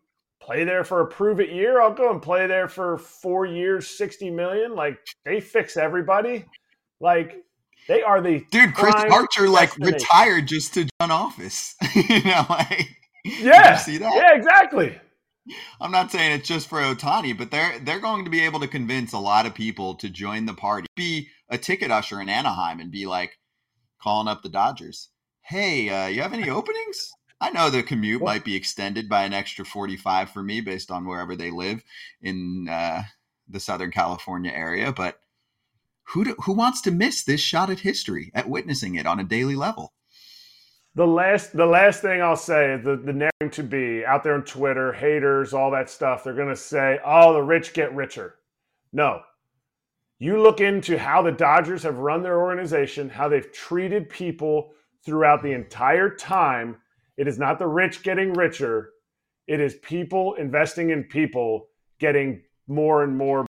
[0.42, 1.82] play there for a prove it year.
[1.82, 4.76] I'll go and play there for four years, sixty million.
[4.76, 6.46] Like they fix everybody.
[7.02, 7.44] Like
[7.88, 8.74] they are the dude.
[8.74, 11.76] Chris Archer like retired just to run office.
[11.96, 12.90] you know, like
[13.24, 14.14] yeah, see that?
[14.16, 15.00] Yeah, exactly.
[15.80, 18.68] I'm not saying it's just for Ohtani, but they're they're going to be able to
[18.68, 20.88] convince a lot of people to join the party.
[20.96, 23.38] Be a ticket usher in Anaheim and be like
[24.02, 25.10] calling up the Dodgers.
[25.42, 27.12] Hey, uh, you have any openings?
[27.40, 31.06] I know the commute might be extended by an extra 45 for me based on
[31.06, 31.84] wherever they live
[32.22, 33.04] in uh,
[33.48, 35.20] the Southern California area, but
[36.10, 39.24] who do, who wants to miss this shot at history at witnessing it on a
[39.24, 39.94] daily level?
[40.96, 44.44] The last the last thing I'll say, the the narrative to be out there on
[44.44, 48.36] Twitter, haters, all that stuff, they're gonna say, "Oh, the rich get richer."
[48.94, 49.22] No,
[50.20, 54.72] you look into how the Dodgers have run their organization, how they've treated people
[55.04, 56.78] throughout the entire time.
[57.18, 58.92] It is not the rich getting richer.
[59.48, 61.68] It is people investing in people
[62.00, 63.46] getting more and more.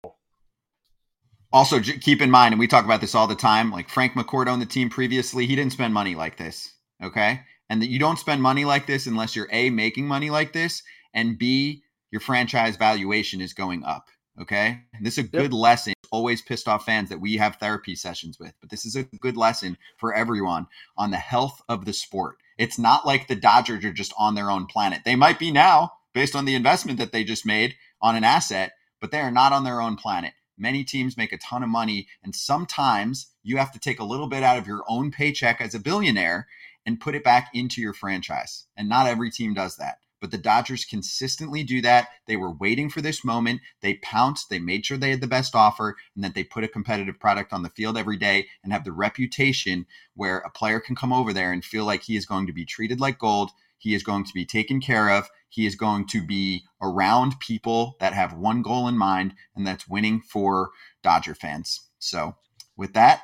[1.52, 3.70] Also, keep in mind, and we talk about this all the time.
[3.70, 6.74] Like Frank McCourt on the team previously, he didn't spend money like this.
[7.02, 10.52] Okay, and that you don't spend money like this unless you're a making money like
[10.52, 10.82] this,
[11.12, 11.82] and b
[12.12, 14.08] your franchise valuation is going up.
[14.40, 14.80] Okay.
[14.94, 15.60] And this is a good yep.
[15.60, 15.94] lesson.
[16.10, 19.36] Always pissed off fans that we have therapy sessions with, but this is a good
[19.36, 22.36] lesson for everyone on the health of the sport.
[22.58, 25.02] It's not like the Dodgers are just on their own planet.
[25.04, 28.72] They might be now based on the investment that they just made on an asset,
[29.00, 30.34] but they are not on their own planet.
[30.62, 34.28] Many teams make a ton of money, and sometimes you have to take a little
[34.28, 36.46] bit out of your own paycheck as a billionaire
[36.86, 38.68] and put it back into your franchise.
[38.76, 42.10] And not every team does that but the Dodgers consistently do that.
[42.28, 43.60] They were waiting for this moment.
[43.80, 44.48] They pounced.
[44.48, 47.52] They made sure they had the best offer and that they put a competitive product
[47.52, 49.84] on the field every day and have the reputation
[50.14, 52.64] where a player can come over there and feel like he is going to be
[52.64, 53.50] treated like gold.
[53.78, 55.28] He is going to be taken care of.
[55.52, 59.88] He is going to be around people that have one goal in mind, and that's
[59.88, 60.70] winning for
[61.02, 61.90] Dodger fans.
[61.98, 62.36] So,
[62.76, 63.22] with that,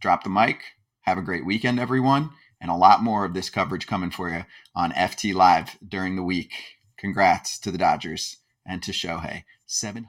[0.00, 0.62] drop the mic.
[1.02, 4.44] Have a great weekend, everyone and a lot more of this coverage coming for you
[4.74, 6.52] on FT Live during the week.
[6.96, 9.44] Congrats to the Dodgers and to Shohei.
[9.66, 10.08] Seven.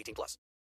[0.01, 0.37] 18 plus.